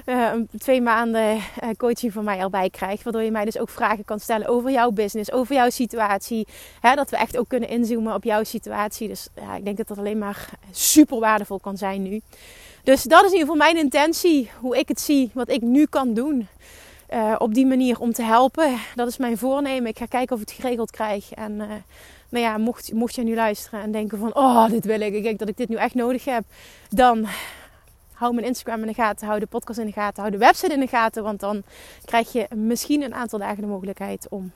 Uh, 0.06 0.32
twee 0.58 0.80
maanden 0.80 1.36
uh, 1.36 1.40
coaching 1.76 2.12
van 2.12 2.24
mij 2.24 2.38
erbij 2.38 2.70
krijg. 2.70 3.02
Waardoor 3.02 3.22
je 3.22 3.30
mij 3.30 3.44
dus 3.44 3.58
ook 3.58 3.68
vragen 3.68 4.04
kan 4.04 4.20
stellen 4.20 4.46
over 4.46 4.70
jouw 4.70 4.90
business, 4.90 5.32
over 5.32 5.54
jouw 5.54 5.70
situatie. 5.70 6.46
Hè, 6.80 6.94
dat 6.94 7.10
we 7.10 7.16
echt 7.16 7.36
ook 7.36 7.48
kunnen 7.48 7.68
inzoomen 7.68 8.14
op 8.14 8.24
jouw 8.24 8.44
situatie. 8.44 9.08
Dus 9.08 9.28
ja, 9.34 9.56
ik 9.56 9.64
denk 9.64 9.76
dat 9.76 9.88
dat 9.88 9.98
alleen 9.98 10.18
maar 10.18 10.48
super 10.70 11.18
waardevol 11.18 11.58
kan 11.58 11.76
zijn 11.76 12.02
nu. 12.02 12.20
Dus 12.82 13.02
dat 13.02 13.24
is 13.24 13.30
in 13.30 13.38
ieder 13.38 13.52
geval 13.52 13.66
mijn 13.66 13.76
intentie. 13.76 14.50
Hoe 14.60 14.78
ik 14.78 14.88
het 14.88 15.00
zie, 15.00 15.30
wat 15.34 15.50
ik 15.50 15.60
nu 15.60 15.86
kan 15.86 16.14
doen. 16.14 16.48
Uh, 17.12 17.34
op 17.38 17.54
die 17.54 17.66
manier 17.66 18.00
om 18.00 18.12
te 18.12 18.22
helpen. 18.22 18.78
Dat 18.94 19.08
is 19.08 19.16
mijn 19.16 19.38
voornemen. 19.38 19.90
Ik 19.90 19.98
ga 19.98 20.06
kijken 20.06 20.36
of 20.36 20.42
ik 20.42 20.48
het 20.48 20.60
geregeld 20.60 20.90
krijg. 20.90 21.32
En 21.32 21.84
nou 22.32 22.44
ja, 22.44 22.58
mocht, 22.58 22.92
mocht 22.92 23.14
je 23.14 23.22
nu 23.22 23.34
luisteren 23.34 23.80
en 23.80 23.92
denken 23.92 24.18
van... 24.18 24.34
Oh, 24.34 24.70
dit 24.70 24.84
wil 24.84 25.00
ik. 25.00 25.14
Ik 25.14 25.22
denk 25.22 25.38
dat 25.38 25.48
ik 25.48 25.56
dit 25.56 25.68
nu 25.68 25.76
echt 25.76 25.94
nodig 25.94 26.24
heb. 26.24 26.44
Dan 26.88 27.26
hou 28.12 28.34
mijn 28.34 28.46
Instagram 28.46 28.80
in 28.80 28.86
de 28.86 28.94
gaten. 28.94 29.26
Hou 29.26 29.40
de 29.40 29.46
podcast 29.46 29.78
in 29.78 29.86
de 29.86 29.92
gaten. 29.92 30.22
Hou 30.22 30.32
de 30.32 30.38
website 30.38 30.72
in 30.72 30.80
de 30.80 30.86
gaten. 30.86 31.22
Want 31.22 31.40
dan 31.40 31.62
krijg 32.04 32.32
je 32.32 32.46
misschien 32.54 33.02
een 33.02 33.14
aantal 33.14 33.38
dagen 33.38 33.60
de 33.60 33.66
mogelijkheid 33.66 34.26
om 34.30 34.52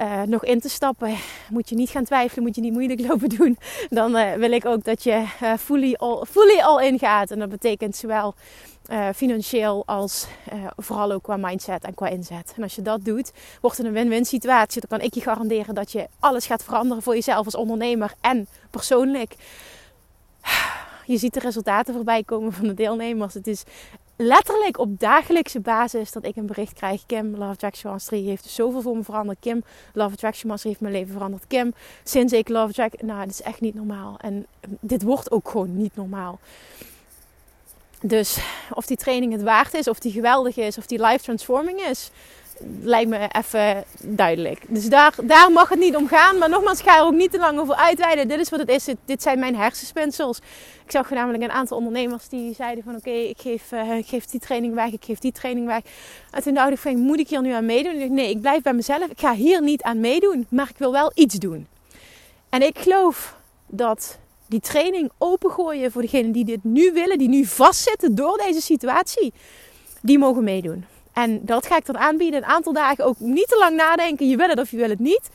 uh, 0.00 0.22
nog 0.22 0.44
in 0.44 0.60
te 0.60 0.68
stappen. 0.68 1.14
Moet 1.50 1.68
je 1.68 1.74
niet 1.74 1.90
gaan 1.90 2.04
twijfelen. 2.04 2.44
Moet 2.44 2.54
je 2.54 2.60
niet 2.60 2.72
moeilijk 2.72 3.00
lopen 3.08 3.28
doen. 3.28 3.58
Dan 3.88 4.16
uh, 4.16 4.32
wil 4.32 4.52
ik 4.52 4.64
ook 4.64 4.84
dat 4.84 5.02
je 5.02 5.24
uh, 5.42 5.54
fully, 5.58 5.94
all, 5.94 6.24
fully 6.24 6.60
all. 6.60 6.98
En 7.28 7.38
dat 7.38 7.48
betekent 7.48 7.96
zowel 7.96 8.34
uh, 8.90 9.08
financieel 9.14 9.82
als 9.86 10.26
uh, 10.52 10.66
vooral 10.76 11.12
ook 11.12 11.22
qua 11.22 11.36
mindset 11.36 11.84
en 11.84 11.94
qua 11.94 12.08
inzet. 12.08 12.52
En 12.56 12.62
als 12.62 12.74
je 12.74 12.82
dat 12.82 13.04
doet, 13.04 13.32
wordt 13.60 13.76
het 13.76 13.86
een 13.86 13.92
win-win 13.92 14.24
situatie. 14.24 14.80
Dan 14.80 14.98
kan 14.98 15.06
ik 15.06 15.14
je 15.14 15.20
garanderen 15.20 15.74
dat 15.74 15.92
je 15.92 16.08
alles 16.18 16.46
gaat 16.46 16.64
veranderen 16.64 17.02
voor 17.02 17.14
jezelf 17.14 17.44
als 17.44 17.54
ondernemer 17.54 18.14
en 18.20 18.46
persoonlijk. 18.70 19.34
Je 21.06 21.18
ziet 21.18 21.34
de 21.34 21.40
resultaten 21.40 21.94
voorbij 21.94 22.22
komen 22.22 22.52
van 22.52 22.66
de 22.66 22.74
deelnemers. 22.74 23.34
Het 23.34 23.46
is 23.46 23.62
letterlijk 24.16 24.78
op 24.78 25.00
dagelijkse 25.00 25.60
basis 25.60 26.12
dat 26.12 26.24
ik 26.24 26.36
een 26.36 26.46
bericht 26.46 26.72
krijg. 26.72 27.06
Kim, 27.06 27.30
Love 27.30 27.50
Attraction 27.50 27.92
Mastery 27.92 28.24
heeft 28.24 28.44
zoveel 28.44 28.82
voor 28.82 28.96
me 28.96 29.04
veranderd. 29.04 29.38
Kim, 29.40 29.62
Love 29.92 30.12
Attraction 30.12 30.48
Mastery 30.48 30.70
heeft 30.70 30.82
mijn 30.82 30.94
leven 30.94 31.12
veranderd. 31.12 31.46
Kim, 31.46 31.72
sinds 32.04 32.32
ik 32.32 32.48
Love 32.48 32.68
Attraction... 32.68 33.06
Nou, 33.06 33.20
dit 33.20 33.30
is 33.30 33.42
echt 33.42 33.60
niet 33.60 33.74
normaal. 33.74 34.16
En 34.18 34.46
dit 34.80 35.02
wordt 35.02 35.30
ook 35.30 35.48
gewoon 35.48 35.76
niet 35.76 35.96
normaal. 35.96 36.38
Dus 38.02 38.38
of 38.70 38.86
die 38.86 38.96
training 38.96 39.32
het 39.32 39.42
waard 39.42 39.74
is, 39.74 39.88
of 39.88 39.98
die 39.98 40.12
geweldig 40.12 40.56
is, 40.56 40.78
of 40.78 40.86
die 40.86 41.00
life 41.00 41.24
transforming 41.24 41.80
is 41.80 42.10
lijkt 42.80 43.10
me 43.10 43.28
even 43.32 43.84
duidelijk. 44.02 44.62
Dus 44.68 44.88
daar, 44.88 45.14
daar 45.22 45.52
mag 45.52 45.68
het 45.68 45.78
niet 45.78 45.96
om 45.96 46.08
gaan. 46.08 46.38
Maar 46.38 46.48
nogmaals, 46.48 46.78
ik 46.78 46.84
ga 46.84 46.98
er 46.98 47.04
ook 47.04 47.12
niet 47.12 47.30
te 47.30 47.38
lang 47.38 47.58
over 47.58 47.74
uitweiden. 47.74 48.28
Dit 48.28 48.40
is 48.40 48.48
wat 48.48 48.60
het 48.60 48.68
is. 48.68 48.88
Dit, 49.04 49.22
zijn 49.22 49.38
mijn 49.38 49.56
hersenspinsels. 49.56 50.38
Ik 50.84 50.90
zag 50.90 51.10
namelijk 51.10 51.42
een 51.42 51.50
aantal 51.50 51.76
ondernemers 51.76 52.28
die 52.28 52.54
zeiden 52.54 52.84
van... 52.84 52.94
Oké, 52.94 53.10
ik, 53.10 53.40
geef, 53.40 53.72
uh, 53.72 53.96
ik 53.96 54.06
geef 54.06 54.24
die 54.24 54.40
training 54.40 54.74
weg, 54.74 54.92
ik 54.92 55.04
geef 55.04 55.18
die 55.18 55.32
training 55.32 55.66
weg. 55.66 55.80
En 56.30 56.42
toen 56.42 56.54
dacht 56.54 56.70
ik 56.70 56.78
van, 56.78 56.98
moet 56.98 57.18
ik 57.18 57.28
hier 57.28 57.42
nu 57.42 57.52
aan 57.52 57.66
meedoen? 57.66 57.92
En 57.92 57.96
ik 57.96 58.00
dacht, 58.00 58.20
nee, 58.20 58.30
ik 58.30 58.40
blijf 58.40 58.62
bij 58.62 58.72
mezelf. 58.72 59.06
Ik 59.06 59.20
ga 59.20 59.34
hier 59.34 59.62
niet 59.62 59.82
aan 59.82 60.00
meedoen, 60.00 60.46
maar 60.48 60.68
ik 60.68 60.78
wil 60.78 60.92
wel 60.92 61.12
iets 61.14 61.34
doen. 61.34 61.66
En 62.48 62.62
ik 62.62 62.78
geloof 62.78 63.36
dat 63.66 64.18
die 64.48 64.60
training 64.60 65.10
opengooien 65.18 65.92
voor 65.92 66.02
degenen 66.02 66.32
die 66.32 66.44
dit 66.44 66.64
nu 66.64 66.92
willen... 66.92 67.18
die 67.18 67.28
nu 67.28 67.44
vastzitten 67.44 68.14
door 68.14 68.36
deze 68.36 68.60
situatie, 68.60 69.32
die 70.02 70.18
mogen 70.18 70.44
meedoen. 70.44 70.84
En 71.12 71.40
dat 71.44 71.66
ga 71.66 71.76
ik 71.76 71.86
dan 71.86 71.98
aanbieden. 71.98 72.42
Een 72.42 72.48
aantal 72.48 72.72
dagen 72.72 73.04
ook 73.04 73.18
niet 73.18 73.48
te 73.48 73.56
lang 73.58 73.76
nadenken. 73.76 74.28
Je 74.28 74.36
wil 74.36 74.48
het 74.48 74.60
of 74.60 74.70
je 74.70 74.76
wil 74.76 74.88
het 74.88 74.98
niet. 74.98 75.30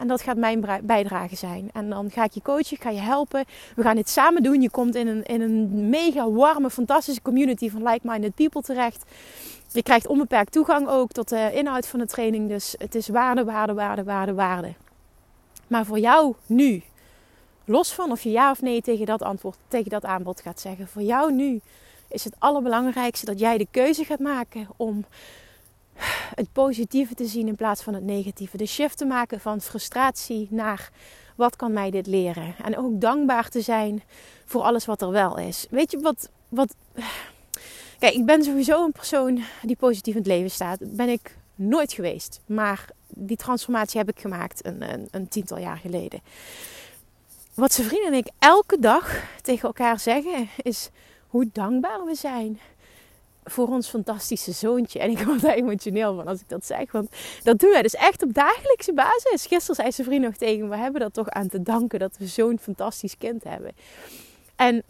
En 0.00 0.08
dat 0.08 0.22
gaat 0.22 0.36
mijn 0.36 0.64
bijdrage 0.82 1.36
zijn. 1.36 1.70
En 1.72 1.90
dan 1.90 2.10
ga 2.10 2.24
ik 2.24 2.32
je 2.32 2.42
coachen, 2.42 2.76
ik 2.76 2.82
ga 2.82 2.90
je 2.90 3.00
helpen. 3.00 3.44
We 3.76 3.82
gaan 3.82 3.96
dit 3.96 4.08
samen 4.08 4.42
doen. 4.42 4.60
Je 4.60 4.70
komt 4.70 4.94
in 4.94 5.06
een, 5.06 5.22
in 5.22 5.40
een 5.40 5.88
mega 5.90 6.30
warme, 6.30 6.70
fantastische 6.70 7.22
community 7.22 7.70
van 7.70 7.82
like-minded 7.82 8.34
people 8.34 8.62
terecht. 8.62 9.04
Je 9.72 9.82
krijgt 9.82 10.06
onbeperkt 10.06 10.52
toegang 10.52 10.88
ook 10.88 11.12
tot 11.12 11.28
de 11.28 11.50
inhoud 11.54 11.86
van 11.86 11.98
de 11.98 12.06
training. 12.06 12.48
Dus 12.48 12.74
het 12.78 12.94
is 12.94 13.08
waarde, 13.08 13.44
waarde, 13.44 13.74
waarde, 13.74 14.04
waarde, 14.04 14.34
waarde. 14.34 14.74
Maar 15.66 15.86
voor 15.86 15.98
jou 15.98 16.34
nu, 16.46 16.82
los 17.64 17.92
van 17.92 18.10
of 18.10 18.22
je 18.22 18.30
ja 18.30 18.50
of 18.50 18.62
nee 18.62 18.82
tegen 18.82 19.06
dat 19.06 19.22
antwoord, 19.22 19.56
tegen 19.68 19.90
dat 19.90 20.04
aanbod 20.04 20.40
gaat 20.40 20.60
zeggen. 20.60 20.88
Voor 20.88 21.02
jou 21.02 21.32
nu 21.32 21.60
is 22.08 22.24
het 22.24 22.34
allerbelangrijkste 22.38 23.26
dat 23.26 23.38
jij 23.38 23.58
de 23.58 23.66
keuze 23.70 24.04
gaat 24.04 24.18
maken 24.18 24.68
om 24.76 25.04
het 26.34 26.52
positieve 26.52 27.14
te 27.14 27.26
zien 27.26 27.48
in 27.48 27.56
plaats 27.56 27.82
van 27.82 27.94
het 27.94 28.04
negatieve. 28.04 28.56
De 28.56 28.66
shift 28.66 28.98
te 28.98 29.04
maken 29.04 29.40
van 29.40 29.60
frustratie 29.60 30.46
naar 30.50 30.90
wat 31.36 31.56
kan 31.56 31.72
mij 31.72 31.90
dit 31.90 32.06
leren? 32.06 32.54
En 32.64 32.78
ook 32.78 33.00
dankbaar 33.00 33.48
te 33.48 33.60
zijn 33.60 34.02
voor 34.44 34.62
alles 34.62 34.84
wat 34.84 35.02
er 35.02 35.10
wel 35.10 35.38
is. 35.38 35.66
Weet 35.70 35.90
je 35.90 36.00
wat. 36.00 36.30
wat 36.48 36.74
Kijk, 37.98 38.14
ik 38.14 38.26
ben 38.26 38.44
sowieso 38.44 38.84
een 38.84 38.92
persoon 38.92 39.42
die 39.62 39.76
positief 39.76 40.14
in 40.14 40.20
het 40.20 40.28
leven 40.28 40.50
staat. 40.50 40.78
Ben 40.96 41.08
ik 41.08 41.36
nooit 41.54 41.92
geweest. 41.92 42.40
Maar 42.46 42.86
die 43.08 43.36
transformatie 43.36 43.98
heb 43.98 44.08
ik 44.08 44.20
gemaakt 44.20 44.66
een, 44.66 44.92
een, 44.92 45.08
een 45.10 45.28
tiental 45.28 45.58
jaar 45.58 45.76
geleden. 45.76 46.20
Wat 47.54 47.72
zijn 47.72 47.86
vrienden 47.86 48.12
en 48.12 48.18
ik 48.18 48.28
elke 48.38 48.78
dag 48.78 49.24
tegen 49.42 49.62
elkaar 49.62 49.98
zeggen 49.98 50.48
is 50.56 50.90
hoe 51.26 51.48
dankbaar 51.52 52.04
we 52.04 52.14
zijn 52.14 52.60
voor 53.44 53.68
ons 53.68 53.88
fantastische 53.88 54.52
zoontje. 54.52 54.98
En 54.98 55.10
ik 55.10 55.18
word 55.18 55.40
daar 55.40 55.54
emotioneel 55.54 56.14
van 56.14 56.26
als 56.26 56.40
ik 56.40 56.48
dat 56.48 56.66
zeg. 56.66 56.92
Want 56.92 57.10
dat 57.42 57.58
doen 57.58 57.70
wij 57.70 57.82
dus 57.82 57.94
echt 57.94 58.22
op 58.22 58.34
dagelijkse 58.34 58.92
basis. 58.92 59.46
Gisteren 59.46 59.74
zei 59.76 59.92
zijn 59.92 60.06
vriend 60.06 60.24
nog 60.24 60.36
tegen 60.36 60.62
me: 60.62 60.68
We 60.68 60.76
hebben 60.76 61.00
dat 61.00 61.14
toch 61.14 61.28
aan 61.28 61.48
te 61.48 61.62
danken 61.62 61.98
dat 61.98 62.16
we 62.18 62.26
zo'n 62.26 62.58
fantastisch 62.58 63.18
kind 63.18 63.44
hebben. 63.44 63.72
En 64.56 64.82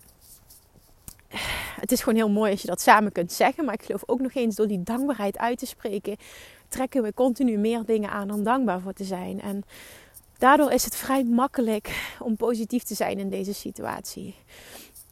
het 1.81 1.93
is 1.93 2.01
gewoon 2.01 2.19
heel 2.19 2.31
mooi 2.31 2.51
als 2.51 2.61
je 2.61 2.69
dat 2.69 2.81
samen 2.81 3.13
kunt 3.13 3.33
zeggen. 3.33 3.65
Maar 3.65 3.75
ik 3.75 3.83
geloof 3.83 4.03
ook 4.07 4.21
nog 4.21 4.35
eens 4.35 4.55
door 4.55 4.69
die 4.69 4.83
dankbaarheid 4.83 5.39
uit 5.39 5.59
te 5.59 5.67
spreken, 5.67 6.17
trekken 6.69 7.03
we 7.03 7.15
continu 7.15 7.57
meer 7.59 7.85
dingen 7.85 8.11
aan 8.11 8.31
om 8.31 8.43
dankbaar 8.43 8.81
voor 8.81 8.93
te 8.93 9.05
zijn. 9.05 9.41
En 9.41 9.65
daardoor 10.43 10.73
is 10.73 10.85
het 10.85 10.97
vrij 10.97 11.25
makkelijk 11.25 12.15
om 12.19 12.37
positief 12.37 12.83
te 12.83 12.95
zijn 12.95 13.19
in 13.19 13.31
deze 13.31 13.55
situatie. 13.55 14.35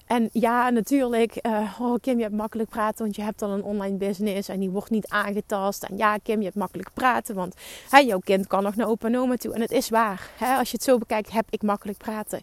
En 0.06 0.28
ja, 0.32 0.70
natuurlijk, 0.70 1.46
uh, 1.46 1.80
oh 1.80 1.94
Kim, 2.00 2.16
je 2.16 2.22
hebt 2.22 2.34
makkelijk 2.34 2.68
praten, 2.68 3.04
want 3.04 3.16
je 3.16 3.22
hebt 3.22 3.42
al 3.42 3.50
een 3.50 3.62
online 3.62 3.96
business 3.96 4.48
en 4.48 4.60
die 4.60 4.70
wordt 4.70 4.90
niet 4.90 5.08
aangetast. 5.08 5.82
En 5.82 5.96
ja, 5.96 6.16
Kim, 6.16 6.38
je 6.38 6.44
hebt 6.44 6.56
makkelijk 6.56 6.90
praten, 6.94 7.34
want 7.34 7.54
hè, 7.90 7.98
jouw 7.98 8.18
kind 8.18 8.46
kan 8.46 8.62
nog 8.62 8.76
naar 8.76 8.88
opa 8.88 9.06
en 9.06 9.18
oma 9.18 9.36
toe. 9.36 9.54
En 9.54 9.60
het 9.60 9.70
is 9.70 9.88
waar, 9.88 10.30
hè, 10.36 10.56
als 10.56 10.70
je 10.70 10.76
het 10.76 10.86
zo 10.86 10.98
bekijkt, 10.98 11.30
heb 11.30 11.46
ik 11.50 11.62
makkelijk 11.62 11.98
praten. 11.98 12.40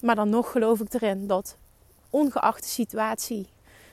Maar 0.00 0.14
dan 0.14 0.28
nog 0.28 0.50
geloof 0.50 0.80
ik 0.80 0.94
erin 0.94 1.26
dat, 1.26 1.56
ongeacht 2.10 2.62
de 2.62 2.68
situatie, 2.68 3.46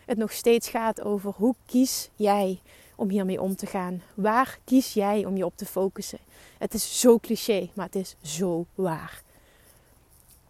het 0.06 0.18
nog 0.18 0.32
steeds 0.32 0.70
gaat 0.70 1.02
over 1.02 1.34
hoe 1.36 1.56
kies 1.66 2.10
jij 2.16 2.60
om 3.02 3.10
hiermee 3.10 3.42
om 3.42 3.56
te 3.56 3.66
gaan? 3.66 4.02
Waar 4.14 4.60
kies 4.66 4.94
jij 4.94 5.26
om 5.26 5.38
je 5.38 5.46
op 5.46 5.58
te 5.58 5.66
focussen? 5.66 6.20
Het 6.58 6.74
is 6.74 7.00
zo 7.00 7.18
cliché, 7.20 7.70
maar 7.74 7.86
het 7.86 7.96
is 7.96 8.16
zo 8.22 8.66
waar. 8.76 9.22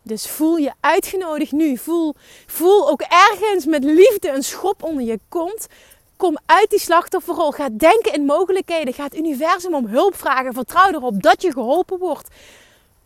Dus 0.01 0.27
voel 0.27 0.57
je 0.57 0.73
uitgenodigd 0.79 1.51
nu. 1.51 1.77
Voel, 1.77 2.15
voel 2.45 2.89
ook 2.89 3.01
ergens 3.01 3.65
met 3.65 3.83
liefde 3.83 4.29
een 4.29 4.43
schop 4.43 4.83
onder 4.83 5.03
je 5.03 5.19
kont. 5.29 5.67
Kom 6.17 6.37
uit 6.45 6.69
die 6.69 6.79
slachtofferrol. 6.79 7.51
Ga 7.51 7.69
denken 7.69 8.13
in 8.13 8.25
mogelijkheden. 8.25 8.93
Ga 8.93 9.03
het 9.03 9.17
universum 9.17 9.73
om 9.73 9.85
hulp 9.85 10.15
vragen. 10.15 10.53
Vertrouw 10.53 10.91
erop 10.91 11.21
dat 11.21 11.41
je 11.41 11.51
geholpen 11.51 11.99
wordt. 11.99 12.27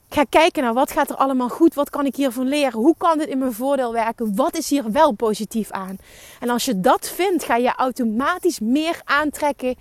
Ga 0.10 0.24
kijken 0.30 0.64
naar 0.64 0.74
wat 0.74 0.92
gaat 0.92 1.10
er 1.10 1.16
allemaal 1.16 1.50
goed. 1.50 1.74
Wat 1.74 1.90
kan 1.90 2.06
ik 2.06 2.16
hiervan 2.16 2.48
leren? 2.48 2.80
Hoe 2.80 2.96
kan 2.98 3.18
dit 3.18 3.28
in 3.28 3.38
mijn 3.38 3.54
voordeel 3.54 3.94
werken? 3.94 4.36
Wat 4.36 4.58
is 4.58 4.70
hier 4.70 4.92
wel 4.92 5.12
positief 5.12 5.72
aan? 5.72 5.98
En 6.40 6.50
als 6.50 6.66
je 6.66 6.80
dat 6.80 7.10
vindt, 7.10 7.44
ga 7.44 7.56
je 7.56 7.74
automatisch 7.76 8.60
meer 8.60 9.02
aantrekken 9.04 9.76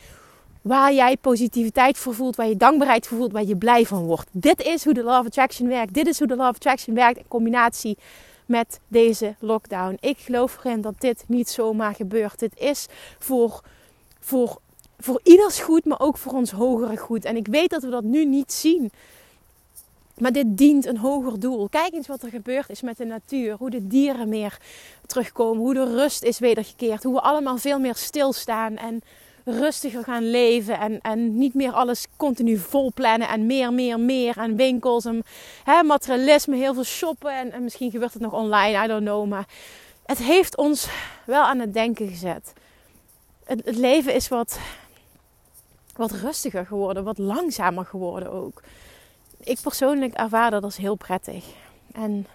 waar 0.62 0.92
jij 0.92 1.16
positiviteit 1.16 1.98
voor 1.98 2.14
voelt, 2.14 2.36
waar 2.36 2.48
je 2.48 2.56
dankbaarheid 2.56 3.06
voor 3.06 3.18
voelt, 3.18 3.32
waar 3.32 3.44
je 3.44 3.56
blij 3.56 3.86
van 3.86 4.04
wordt. 4.04 4.28
Dit 4.30 4.62
is 4.62 4.84
hoe 4.84 4.94
de 4.94 5.02
Love 5.02 5.26
Attraction 5.26 5.68
werkt. 5.68 5.94
Dit 5.94 6.06
is 6.06 6.18
hoe 6.18 6.28
de 6.28 6.36
Love 6.36 6.48
Attraction 6.48 6.94
werkt 6.94 7.18
in 7.18 7.28
combinatie 7.28 7.98
met 8.46 8.80
deze 8.88 9.34
lockdown. 9.38 9.96
Ik 10.00 10.18
geloof 10.18 10.58
erin 10.64 10.80
dat 10.80 10.94
dit 10.98 11.24
niet 11.26 11.48
zomaar 11.48 11.94
gebeurt. 11.94 12.38
Dit 12.38 12.58
is 12.58 12.86
voor, 13.18 13.60
voor, 14.20 14.58
voor 14.98 15.20
ieders 15.22 15.60
goed, 15.60 15.84
maar 15.84 16.00
ook 16.00 16.16
voor 16.16 16.32
ons 16.32 16.50
hogere 16.50 16.96
goed. 16.96 17.24
En 17.24 17.36
ik 17.36 17.46
weet 17.46 17.70
dat 17.70 17.82
we 17.82 17.90
dat 17.90 18.04
nu 18.04 18.24
niet 18.24 18.52
zien. 18.52 18.90
Maar 20.18 20.32
dit 20.32 20.56
dient 20.58 20.86
een 20.86 20.98
hoger 20.98 21.40
doel. 21.40 21.68
Kijk 21.68 21.92
eens 21.92 22.06
wat 22.06 22.22
er 22.22 22.28
gebeurd 22.28 22.70
is 22.70 22.82
met 22.82 22.96
de 22.96 23.04
natuur. 23.04 23.56
Hoe 23.58 23.70
de 23.70 23.86
dieren 23.86 24.28
meer 24.28 24.58
terugkomen. 25.06 25.62
Hoe 25.62 25.74
de 25.74 25.94
rust 25.94 26.22
is 26.22 26.38
wedergekeerd. 26.38 27.02
Hoe 27.02 27.14
we 27.14 27.20
allemaal 27.20 27.56
veel 27.56 27.78
meer 27.78 27.94
stilstaan. 27.94 28.76
En 28.76 29.02
rustiger 29.44 30.04
gaan 30.04 30.30
leven. 30.30 30.78
En, 30.78 31.00
en 31.00 31.38
niet 31.38 31.54
meer 31.54 31.72
alles 31.72 32.06
continu 32.16 32.56
vol 32.56 32.92
plannen. 32.94 33.28
En 33.28 33.46
meer, 33.46 33.72
meer, 33.72 34.00
meer. 34.00 34.38
En 34.38 34.56
winkels 34.56 35.04
en 35.04 35.22
hè, 35.64 35.82
materialisme. 35.82 36.56
Heel 36.56 36.74
veel 36.74 36.84
shoppen. 36.84 37.38
En, 37.38 37.52
en 37.52 37.62
misschien 37.62 37.90
gebeurt 37.90 38.12
het 38.12 38.22
nog 38.22 38.32
online. 38.32 38.84
I 38.84 38.86
don't 38.86 39.04
know. 39.04 39.28
Maar 39.28 39.46
het 40.06 40.18
heeft 40.18 40.56
ons 40.56 40.88
wel 41.26 41.42
aan 41.42 41.58
het 41.58 41.72
denken 41.72 42.08
gezet. 42.08 42.52
Het, 43.44 43.64
het 43.64 43.76
leven 43.76 44.14
is 44.14 44.28
wat, 44.28 44.58
wat 45.96 46.10
rustiger 46.10 46.66
geworden. 46.66 47.04
Wat 47.04 47.18
langzamer 47.18 47.84
geworden 47.84 48.32
ook. 48.32 48.62
Ik 49.44 49.60
persoonlijk 49.60 50.14
ervaar 50.14 50.50
dat 50.50 50.62
als 50.62 50.76
heel 50.76 50.94
prettig. 50.94 51.44
En 51.92 52.26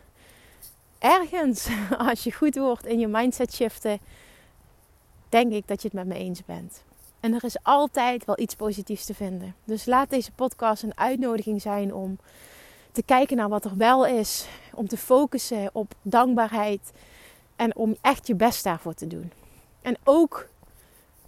ergens, 0.99 1.67
als 2.09 2.23
je 2.23 2.33
goed 2.33 2.55
wordt 2.55 2.85
in 2.85 2.99
je 2.99 3.07
mindset 3.07 3.53
shiften, 3.53 3.99
denk 5.29 5.53
ik 5.53 5.67
dat 5.67 5.81
je 5.81 5.87
het 5.87 5.97
met 5.97 6.07
me 6.07 6.23
eens 6.23 6.45
bent. 6.45 6.83
En 7.19 7.33
er 7.33 7.43
is 7.43 7.63
altijd 7.63 8.25
wel 8.25 8.39
iets 8.39 8.55
positiefs 8.55 9.05
te 9.05 9.13
vinden. 9.13 9.55
Dus 9.63 9.85
laat 9.85 10.09
deze 10.09 10.31
podcast 10.31 10.83
een 10.83 10.97
uitnodiging 10.97 11.61
zijn 11.61 11.93
om 11.93 12.17
te 12.91 13.03
kijken 13.03 13.37
naar 13.37 13.49
wat 13.49 13.65
er 13.65 13.77
wel 13.77 14.05
is. 14.05 14.47
Om 14.73 14.87
te 14.87 14.97
focussen 14.97 15.69
op 15.73 15.93
dankbaarheid. 16.01 16.91
En 17.55 17.75
om 17.75 17.95
echt 18.01 18.27
je 18.27 18.35
best 18.35 18.63
daarvoor 18.63 18.93
te 18.93 19.07
doen. 19.07 19.31
En 19.81 19.97
ook 20.03 20.49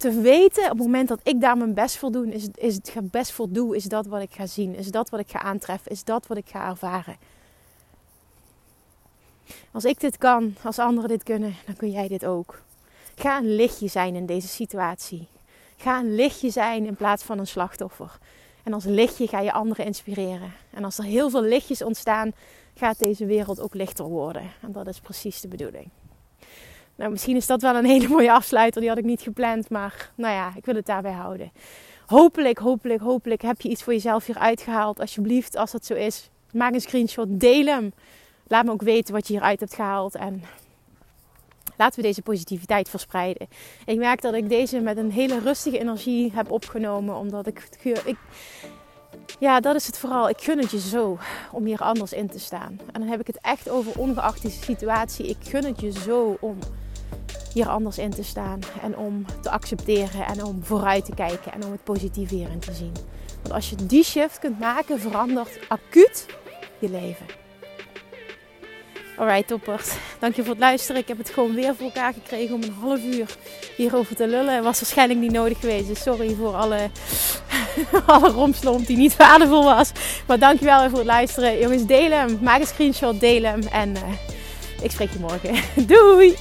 te 0.02 0.20
weten 0.20 0.64
op 0.64 0.70
het 0.70 0.78
moment 0.78 1.08
dat 1.08 1.20
ik 1.22 1.40
daar 1.40 1.56
mijn 1.56 1.74
best 1.74 1.96
voor 1.96 2.12
doe, 2.12 2.32
is, 2.32 2.48
is 2.54 2.74
het 2.74 3.10
best 3.10 3.32
voor 3.32 3.76
is 3.76 3.84
dat 3.84 4.06
wat 4.06 4.22
ik 4.22 4.32
ga 4.32 4.46
zien. 4.46 4.74
Is 4.74 4.90
dat 4.90 5.10
wat 5.10 5.20
ik 5.20 5.30
ga 5.30 5.40
aantreffen. 5.40 5.90
Is 5.90 6.04
dat 6.04 6.26
wat 6.26 6.36
ik 6.36 6.48
ga 6.48 6.68
ervaren. 6.68 7.16
Als 9.72 9.84
ik 9.84 10.00
dit 10.00 10.18
kan, 10.18 10.54
als 10.62 10.78
anderen 10.78 11.08
dit 11.08 11.22
kunnen, 11.22 11.54
dan 11.66 11.76
kun 11.76 11.90
jij 11.90 12.08
dit 12.08 12.24
ook. 12.24 12.62
Ga 13.14 13.38
een 13.38 13.54
lichtje 13.54 13.88
zijn 13.88 14.14
in 14.14 14.26
deze 14.26 14.48
situatie. 14.48 15.28
Ga 15.76 15.98
een 15.98 16.14
lichtje 16.14 16.50
zijn 16.50 16.86
in 16.86 16.96
plaats 16.96 17.22
van 17.22 17.38
een 17.38 17.46
slachtoffer. 17.46 18.18
En 18.62 18.72
als 18.72 18.84
lichtje 18.84 19.26
ga 19.26 19.40
je 19.40 19.52
anderen 19.52 19.84
inspireren. 19.84 20.52
En 20.70 20.84
als 20.84 20.98
er 20.98 21.04
heel 21.04 21.30
veel 21.30 21.42
lichtjes 21.42 21.82
ontstaan, 21.82 22.32
gaat 22.74 22.98
deze 22.98 23.26
wereld 23.26 23.60
ook 23.60 23.74
lichter 23.74 24.04
worden. 24.04 24.50
En 24.60 24.72
dat 24.72 24.86
is 24.86 25.00
precies 25.00 25.40
de 25.40 25.48
bedoeling. 25.48 25.90
Nou, 26.96 27.10
misschien 27.10 27.36
is 27.36 27.46
dat 27.46 27.62
wel 27.62 27.76
een 27.76 27.84
hele 27.94 28.08
mooie 28.08 28.32
afsluiter. 28.32 28.80
Die 28.80 28.90
had 28.90 28.98
ik 28.98 29.04
niet 29.04 29.20
gepland. 29.20 29.70
Maar 29.70 30.10
nou 30.14 30.34
ja, 30.34 30.52
ik 30.56 30.64
wil 30.64 30.74
het 30.74 30.86
daarbij 30.86 31.12
houden. 31.12 31.52
Hopelijk, 32.06 32.58
hopelijk, 32.58 33.00
hopelijk 33.00 33.42
heb 33.42 33.60
je 33.60 33.68
iets 33.68 33.82
voor 33.82 33.92
jezelf 33.92 34.26
hier 34.26 34.38
uitgehaald. 34.38 35.00
Alsjeblieft, 35.00 35.56
als 35.56 35.70
dat 35.70 35.84
zo 35.84 35.94
is, 35.94 36.30
maak 36.52 36.72
een 36.74 36.80
screenshot. 36.80 37.26
Deel 37.40 37.66
hem. 37.66 37.92
Laat 38.46 38.64
me 38.64 38.70
ook 38.70 38.82
weten 38.82 39.14
wat 39.14 39.26
je 39.26 39.32
hieruit 39.32 39.60
hebt 39.60 39.74
gehaald. 39.74 40.14
En 40.14 40.42
laten 41.76 42.00
we 42.00 42.06
deze 42.06 42.22
positiviteit 42.22 42.88
verspreiden. 42.88 43.48
Ik 43.86 43.98
merk 43.98 44.20
dat 44.22 44.34
ik 44.34 44.48
deze 44.48 44.80
met 44.80 44.96
een 44.96 45.10
hele 45.10 45.38
rustige 45.38 45.78
energie 45.78 46.32
heb 46.34 46.50
opgenomen, 46.50 47.16
omdat 47.16 47.46
ik, 47.46 47.68
ik 48.04 48.16
ja, 49.38 49.60
dat 49.60 49.74
is 49.74 49.86
het 49.86 49.98
vooral. 49.98 50.28
Ik 50.28 50.40
gun 50.40 50.58
het 50.58 50.70
je 50.70 50.80
zo 50.80 51.18
om 51.52 51.64
hier 51.64 51.80
anders 51.80 52.12
in 52.12 52.28
te 52.28 52.38
staan. 52.38 52.80
En 52.92 53.00
dan 53.00 53.08
heb 53.08 53.20
ik 53.20 53.26
het 53.26 53.38
echt 53.40 53.68
over 53.68 53.98
ongeacht 53.98 54.42
die 54.42 54.50
situatie. 54.50 55.26
Ik 55.26 55.36
gun 55.40 55.64
het 55.64 55.80
je 55.80 55.90
zo 55.90 56.36
om 56.40 56.58
hier 57.52 57.68
anders 57.68 57.98
in 57.98 58.10
te 58.10 58.22
staan. 58.22 58.60
En 58.82 58.96
om 58.96 59.24
te 59.42 59.50
accepteren 59.50 60.26
en 60.26 60.44
om 60.44 60.64
vooruit 60.64 61.04
te 61.04 61.14
kijken 61.14 61.52
en 61.52 61.64
om 61.64 61.72
het 61.72 61.84
positieve 61.84 62.34
hierin 62.34 62.58
te 62.58 62.72
zien. 62.72 62.92
Want 63.42 63.54
als 63.54 63.70
je 63.70 63.76
die 63.76 64.04
shift 64.04 64.38
kunt 64.38 64.58
maken, 64.58 65.00
verandert 65.00 65.58
acuut 65.68 66.26
je 66.78 66.90
leven. 66.90 67.26
Alright, 69.16 69.46
toppers. 69.46 69.94
Dank 70.18 70.34
je 70.34 70.42
voor 70.42 70.50
het 70.50 70.60
luisteren. 70.60 71.00
Ik 71.00 71.08
heb 71.08 71.18
het 71.18 71.30
gewoon 71.30 71.54
weer 71.54 71.74
voor 71.74 71.86
elkaar 71.86 72.12
gekregen 72.12 72.54
om 72.54 72.62
een 72.62 72.76
half 72.80 73.04
uur 73.04 73.36
hierover 73.76 74.16
te 74.16 74.28
lullen. 74.28 74.62
Was 74.62 74.80
waarschijnlijk 74.80 75.20
niet 75.20 75.32
nodig 75.32 75.60
geweest. 75.60 75.86
Dus 75.86 76.02
sorry 76.02 76.34
voor 76.34 76.54
alle, 76.54 76.90
alle 78.06 78.30
romslomp 78.30 78.86
die 78.86 78.96
niet 78.96 79.16
waardevol 79.16 79.64
was. 79.64 79.90
Maar 80.26 80.38
dankjewel 80.38 80.80
weer 80.80 80.90
voor 80.90 80.98
het 80.98 81.06
luisteren. 81.08 81.58
Jongens, 81.58 81.86
deel 81.86 82.10
hem. 82.10 82.38
Maak 82.42 82.60
een 82.60 82.66
screenshot, 82.66 83.20
deel 83.20 83.42
hem. 83.42 83.62
En 83.62 83.90
uh, 83.90 84.02
ik 84.82 84.90
spreek 84.90 85.10
je 85.12 85.18
morgen. 85.18 85.54
Doei! 85.86 86.36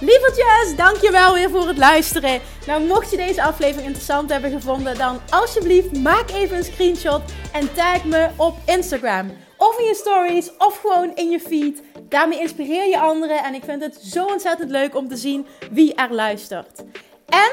Lievertjes, 0.00 0.76
dankjewel 0.76 1.34
weer 1.34 1.50
voor 1.50 1.66
het 1.66 1.78
luisteren. 1.78 2.40
Nou, 2.66 2.86
mocht 2.86 3.10
je 3.10 3.16
deze 3.16 3.42
aflevering 3.42 3.86
interessant 3.86 4.30
hebben 4.30 4.50
gevonden, 4.50 4.98
dan 4.98 5.20
alsjeblieft 5.30 5.98
maak 5.98 6.30
even 6.30 6.56
een 6.56 6.64
screenshot 6.64 7.20
en 7.52 7.74
tag 7.74 8.04
me 8.04 8.28
op 8.36 8.56
Instagram. 8.66 9.30
Of 9.56 9.78
in 9.78 9.84
je 9.84 9.94
stories, 9.94 10.50
of 10.58 10.80
gewoon 10.80 11.14
in 11.14 11.30
je 11.30 11.40
feed. 11.40 11.82
Daarmee 12.08 12.40
inspireer 12.40 12.88
je 12.88 12.98
anderen 12.98 13.44
en 13.44 13.54
ik 13.54 13.62
vind 13.64 13.82
het 13.82 13.98
zo 14.02 14.24
ontzettend 14.24 14.70
leuk 14.70 14.96
om 14.96 15.08
te 15.08 15.16
zien 15.16 15.46
wie 15.70 15.94
er 15.94 16.14
luistert. 16.14 16.82
En 17.28 17.52